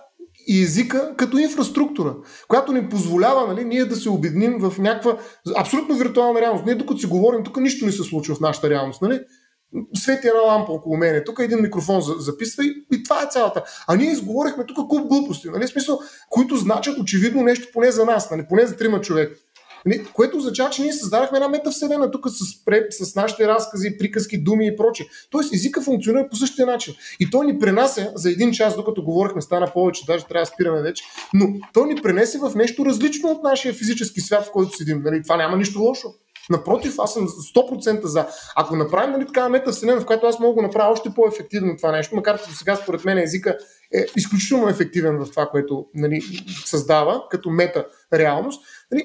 [0.49, 2.17] и езика като инфраструктура,
[2.49, 5.19] която ни позволява нали, ние да се обедним в някаква
[5.57, 6.67] абсолютно виртуална реалност.
[6.67, 9.03] Ние докато си говорим, тук нищо не се случва в нашата реалност.
[9.03, 9.21] Нали?
[9.97, 13.65] Свети една лампа около мене, тук един микрофон записва и, и това е цялата.
[13.89, 15.69] А ние изговорихме тук куп глупости, нали?
[15.69, 15.99] смисъл,
[16.31, 18.47] които значат очевидно нещо поне за нас, нали?
[18.49, 19.35] поне за трима човека.
[19.87, 24.39] Нали, което означава, че ние създадахме една метавселена тук с, пред, с нашите разкази, приказки,
[24.39, 25.07] думи и прочее.
[25.31, 26.95] Тоест езика функционира по същия начин.
[27.21, 30.83] И той ни пренася за един час, докато говорихме, стана повече, даже трябва да спираме
[30.83, 31.05] вече,
[31.35, 35.03] но той ни пренесе в нещо различно от нашия физически свят, в който седим.
[35.03, 36.09] Нали, това няма нищо лошо.
[36.51, 38.27] Напротив, аз съм 100% за.
[38.57, 42.17] Ако направим нали, такава метавселена, в която аз мога да направя още по-ефективно това нещо,
[42.17, 43.59] макар че сега според мен езика
[43.95, 46.23] е изключително ефективен в това, което нали,
[46.65, 49.03] създава като мета реалност, нали,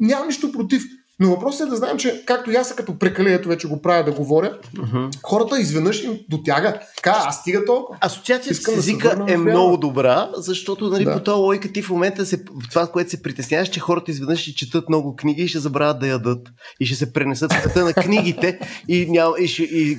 [0.00, 0.82] няма нищо против.
[1.20, 4.12] Но въпросът е да знаем, че както и аз като прекалението вече го правя да
[4.12, 5.10] говоря, uh-huh.
[5.22, 6.80] хората изведнъж им дотяга.
[7.02, 7.98] Ка, аз стига толкова.
[8.00, 11.12] Асоциацията с езика да е много добра, защото нали, да.
[11.12, 14.54] по този лойка ти в момента се, това, което се притесняваш, че хората изведнъж ще
[14.54, 16.48] четат много книги и ще забравят да ядат.
[16.80, 18.58] И ще се пренесат света на книгите
[18.88, 19.98] и, няма, и, ще, и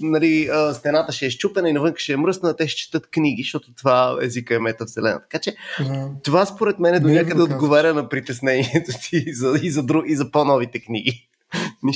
[0.00, 3.74] нали, стената ще е щупена и навън ще е мръсна, те ще четат книги, защото
[3.74, 5.20] това езика е метавселена.
[5.30, 6.08] Така че uh-huh.
[6.24, 10.04] това според мен е до някъде отговаря на притеснението ти и за, и за, друг,
[10.08, 11.22] и за по-новите книги.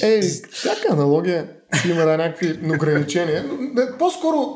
[0.02, 1.50] Е, всяка аналогия
[1.90, 3.44] има да, някакви ограничения.
[3.98, 4.54] По-скоро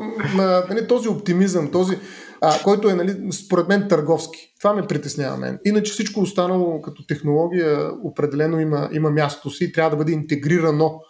[0.71, 1.99] нали, този оптимизъм, този,
[2.41, 4.55] а, който е нали, според мен търговски.
[4.61, 5.59] Това ме притеснява мен.
[5.65, 11.01] Иначе всичко останало като технология определено има, има мястото си и трябва да бъде интегрирано.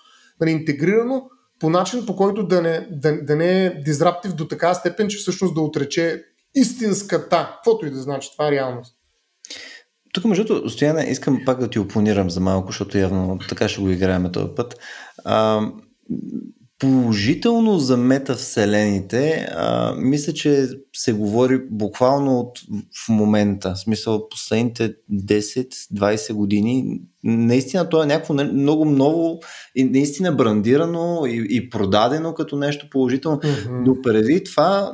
[0.40, 1.22] Нали, интегрирано
[1.60, 5.18] по начин, по който да не, да, да не е дизраптив до така степен, че
[5.18, 8.96] всъщност да отрече истинската, каквото и да значи, това е реалност.
[10.14, 13.80] Тук, между другото, Стояне, искам пак да ти опонирам за малко, защото явно така ще
[13.80, 14.76] го играем този път.
[15.24, 15.66] А,
[16.78, 22.58] положително за метавселените, а, мисля, че се говори буквално от
[23.04, 27.00] в момента, в смисъл последните 10-20 години.
[27.24, 29.42] Наистина то е някакво много много
[29.74, 33.38] и наистина брандирано и, и продадено като нещо положително.
[33.38, 33.82] Mm-hmm.
[33.86, 34.92] Но преди това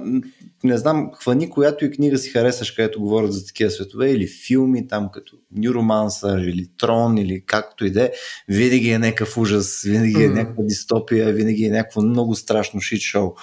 [0.64, 4.88] не знам, хвани която и книга си харесаш, където говорят за такива светове, или филми,
[4.88, 8.12] там като Neuromancer, или Трон, или както и да е,
[8.48, 13.34] винаги е някакъв ужас, винаги е някаква дистопия, винаги е някакво много страшно шит шоу.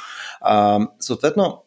[0.42, 1.64] А, съответно,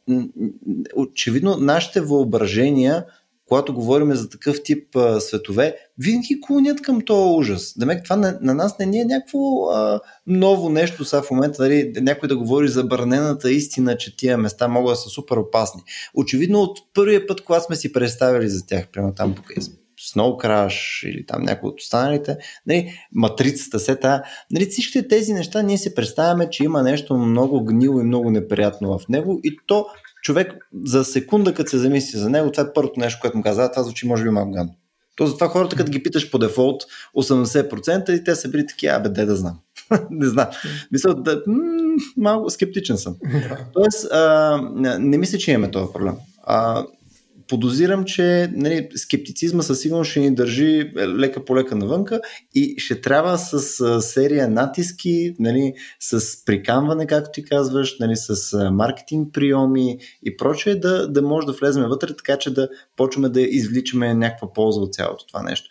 [0.96, 3.04] очевидно, нашите въображения
[3.50, 7.74] когато говорим за такъв тип а, светове, винаги клонят към този ужас.
[7.78, 11.62] Демек, това на, на нас не ни е някакво а, ново нещо сега в момента,
[11.62, 15.82] нали, някой да говори за бърнената истина, че тия места могат да са супер опасни.
[16.14, 19.56] Очевидно от първия път, когато сме си представили за тях, прямо там покрай
[20.00, 22.36] Snow Crash или там някои от останалите,
[22.66, 27.64] нали, матрицата, се та, нали, всичките тези неща ние се представяме, че има нещо много
[27.64, 29.86] гнило и много неприятно в него и то
[30.22, 33.70] човек за секунда, като се замисли за него, това е първото нещо, което му казва,
[33.70, 34.74] това звучи може би малко гадно.
[35.16, 36.82] То затова хората, като ги питаш по дефолт
[37.16, 39.58] 80% и те са били такива, абе, де да знам.
[40.10, 40.46] не знам.
[40.92, 43.16] Мисля, да, м- малко скептичен съм.
[43.72, 44.60] Тоест, а,
[44.98, 46.14] не мисля, че имаме този проблем.
[46.42, 46.84] А,
[47.50, 52.20] подозирам, че нали, скептицизма със сигурност ще ни държи лека по лека навънка
[52.54, 58.52] и ще трябва с а, серия натиски, нали, с приканване, както ти казваш, нали, с
[58.52, 63.28] а, маркетинг приеми и прочее, да, да може да влезем вътре, така че да почваме
[63.28, 65.68] да извличаме някаква полза от цялото това нещо.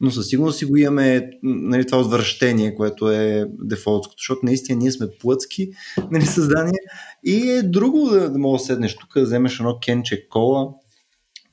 [0.00, 4.92] Но със сигурност си го имаме нали, това отвращение, което е дефолтското, защото наистина ние
[4.92, 5.70] сме плъцки
[6.10, 6.80] нали, създания
[7.24, 10.68] и е друго да, да мога да седнеш тук, да вземеш едно кенче кола,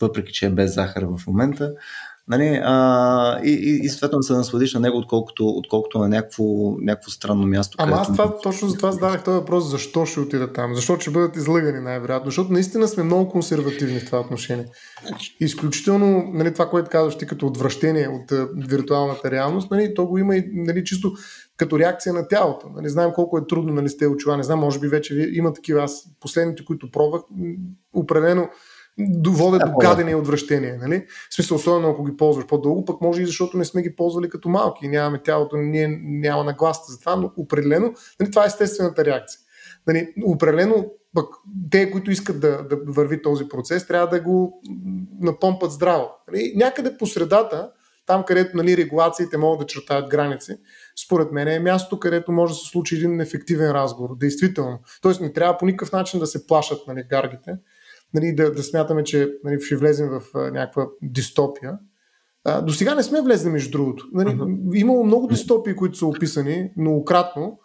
[0.01, 1.73] въпреки че е без захар в момента.
[2.27, 6.43] Нали, а, и, и, и съответно се насладиш на него, отколкото, отколкото на някакво,
[6.81, 7.75] някакво странно място.
[7.79, 10.75] Ама аз това, точно за това зададах този въпрос, защо ще отида там?
[10.75, 12.25] Защо ще бъдат излъгани най-вероятно?
[12.25, 14.65] Защото наистина сме много консервативни в това отношение.
[15.39, 20.17] Изключително, нали, това, което казваш ти като отвращение от а, виртуалната реалност, нали, то го
[20.17, 21.11] има и нали, чисто
[21.57, 22.69] като реакция на тялото.
[22.75, 24.37] Нали, знаем колко е трудно нали, с тези очила.
[24.37, 25.83] Не знам, може би вече има такива.
[25.83, 27.21] Аз последните, които пробвах,
[27.93, 28.49] определено
[29.31, 30.77] водят да, до гадене и отвращение.
[30.81, 31.05] Нали?
[31.29, 34.29] В смисъл, особено ако ги ползваш по-дълго, пък може и защото не сме ги ползвали
[34.29, 38.47] като малки и нямаме тялото, ние няма нагласта за това, но определено нали, това е
[38.47, 39.39] естествената реакция.
[39.87, 41.25] Нали, определено пък
[41.71, 44.61] те, които искат да, да върви този процес, трябва да го
[45.21, 46.09] напомпат здраво.
[46.31, 46.53] Нали?
[46.55, 47.71] Някъде по средата,
[48.05, 50.57] там където нали, регулациите могат да чертаят граници,
[51.05, 54.17] според мен е място, където може да се случи един ефективен разговор.
[54.17, 54.79] Действително.
[55.01, 57.57] Тоест не трябва по никакъв начин да се плашат нали, гаргите,
[58.15, 61.77] нали, да, да смятаме, че нали, ще влезем в а, някаква дистопия.
[62.45, 64.07] А, до сега не сме влезли, между другото.
[64.13, 64.77] Нали, uh-huh.
[64.77, 67.59] Имало много дистопии, които са описани многократно.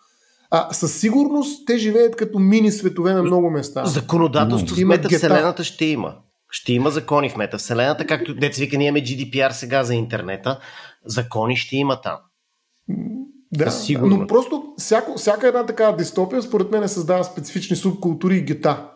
[0.51, 3.85] А, със сигурност те живеят като мини светове на много места.
[3.85, 6.17] Законодателство в метавселената ще има.
[6.51, 10.61] Ще има закони в метавселената, както деца вика, ние имаме GDPR сега за интернета.
[11.07, 12.17] Закони ще има там.
[13.53, 18.91] Да, но просто всяко, всяка една такава дистопия, според мен, създава специфични субкултури и гета.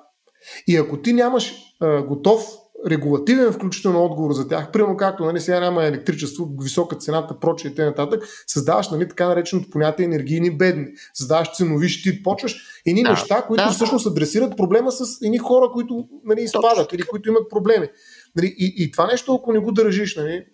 [0.66, 2.46] И ако ти нямаш а, готов
[2.86, 7.74] регулативен включително отговор за тях, примерно както нали, сега няма електричество, висока цената, прочее и
[7.74, 8.18] т.н.
[8.46, 13.64] създаваш нали, така нареченото понятие енергийни бедни, създаваш ценови щит, почваш едни да, неща, които
[13.64, 17.88] да, всъщност адресират проблема с едни хора, които нали, изпадат или които имат проблеми.
[18.36, 20.46] Нали, и, и това нещо, ако не го държиш, нали,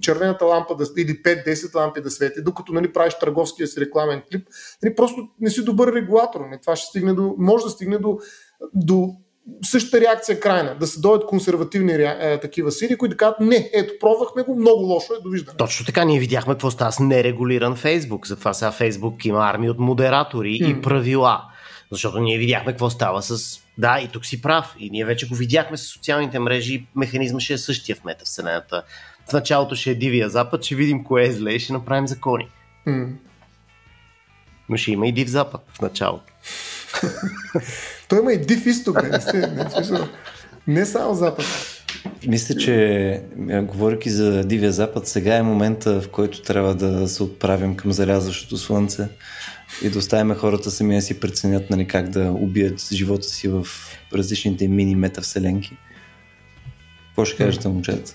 [0.00, 4.48] червената лампа да, или 5-10 лампи да свети, докато нали, правиш търговския си рекламен клип,
[4.82, 6.40] нали, просто не си добър регулатор.
[6.40, 8.18] Нали, това ще стигне до, може да стигне до
[8.74, 9.16] до
[9.62, 10.76] същата реакция крайна.
[10.80, 14.82] Да се дойдат консервативни е, такива сили, които да кажат, не, ето, пробвахме го, много
[14.82, 15.56] лошо е, довиждане.
[15.56, 18.26] Точно така, ние видяхме какво става с нерегулиран Фейсбук.
[18.26, 20.78] Затова сега Фейсбук има армия от модератори mm.
[20.78, 21.42] и правила.
[21.92, 23.60] Защото ние видяхме какво става с...
[23.78, 24.74] Да, и тук си прав.
[24.78, 26.86] И ние вече го видяхме с социалните мрежи.
[26.96, 28.82] Механизма ще е същия в метавселената.
[29.28, 32.48] В началото ще е дивия запад, ще видим кое е зле и ще направим закони.
[32.86, 33.12] Mm.
[34.68, 36.32] Но ще има и див запад в началото.
[38.08, 40.00] Той има и див изток, не, не,
[40.66, 41.44] не само запад.
[42.26, 43.20] Мисля, че
[43.62, 48.58] говоряки за Дивия Запад, сега е момента, в който трябва да се отправим към залязващото
[48.58, 49.08] слънце
[49.82, 53.66] и да оставим хората сами да си преценят нали, как да убият живота си в
[54.14, 55.76] различните мини метавселенки.
[57.06, 58.14] Какво ще кажете, момчета?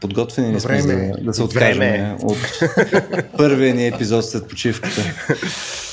[0.00, 2.62] Подготвени ли сме за да се откажем от
[3.36, 5.02] първия ни епизод след почивката?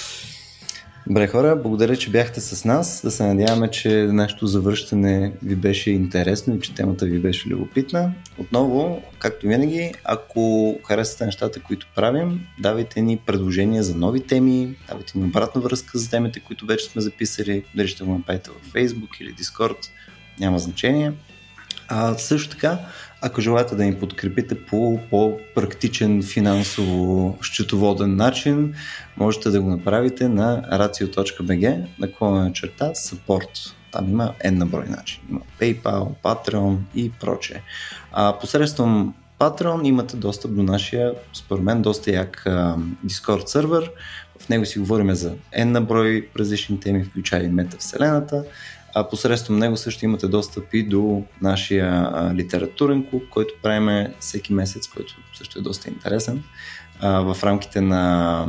[1.09, 3.01] Добре хора, благодаря, че бяхте с нас.
[3.03, 8.13] Да се надяваме, че нашето завръщане ви беше интересно и че темата ви беше любопитна.
[8.37, 15.17] Отново, както винаги, ако харесате нещата, които правим, давайте ни предложения за нови теми, давайте
[15.17, 17.63] ни обратна връзка за темите, които вече сме записали.
[17.75, 19.87] Дали ще го направите в Facebook или Discord,
[20.39, 21.13] няма значение.
[21.87, 22.79] А, също така,
[23.21, 28.73] ако желаете да ни подкрепите по по-практичен финансово-счетоводен начин,
[29.17, 33.73] можете да го направите на racio.bg, на черта support.
[33.91, 35.21] Там има една брой начин.
[35.29, 37.61] Има PayPal, Patreon и прочее.
[38.11, 42.43] А, посредством Patreon имате достъп до нашия, според мен, доста як
[43.05, 43.91] Discord сервер.
[44.39, 48.43] В него си говорим за една брой различни теми, включая и метавселената.
[48.93, 54.87] А посредством него също имате достъп и до нашия литературен клуб, който правиме всеки месец,
[54.87, 56.43] който също е доста интересен.
[57.01, 58.45] В, рамките на,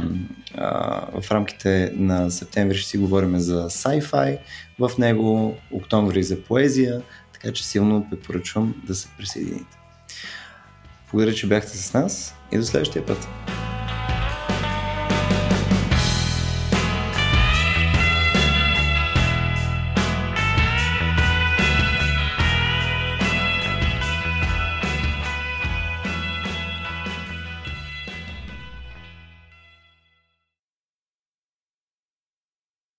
[1.20, 4.38] в рамките на септември ще си говорим за sci-fi
[4.78, 7.02] в него, октомври за поезия,
[7.32, 9.78] така че силно препоръчвам да се присъедините.
[11.10, 13.28] Благодаря, че бяхте с нас и до следващия път.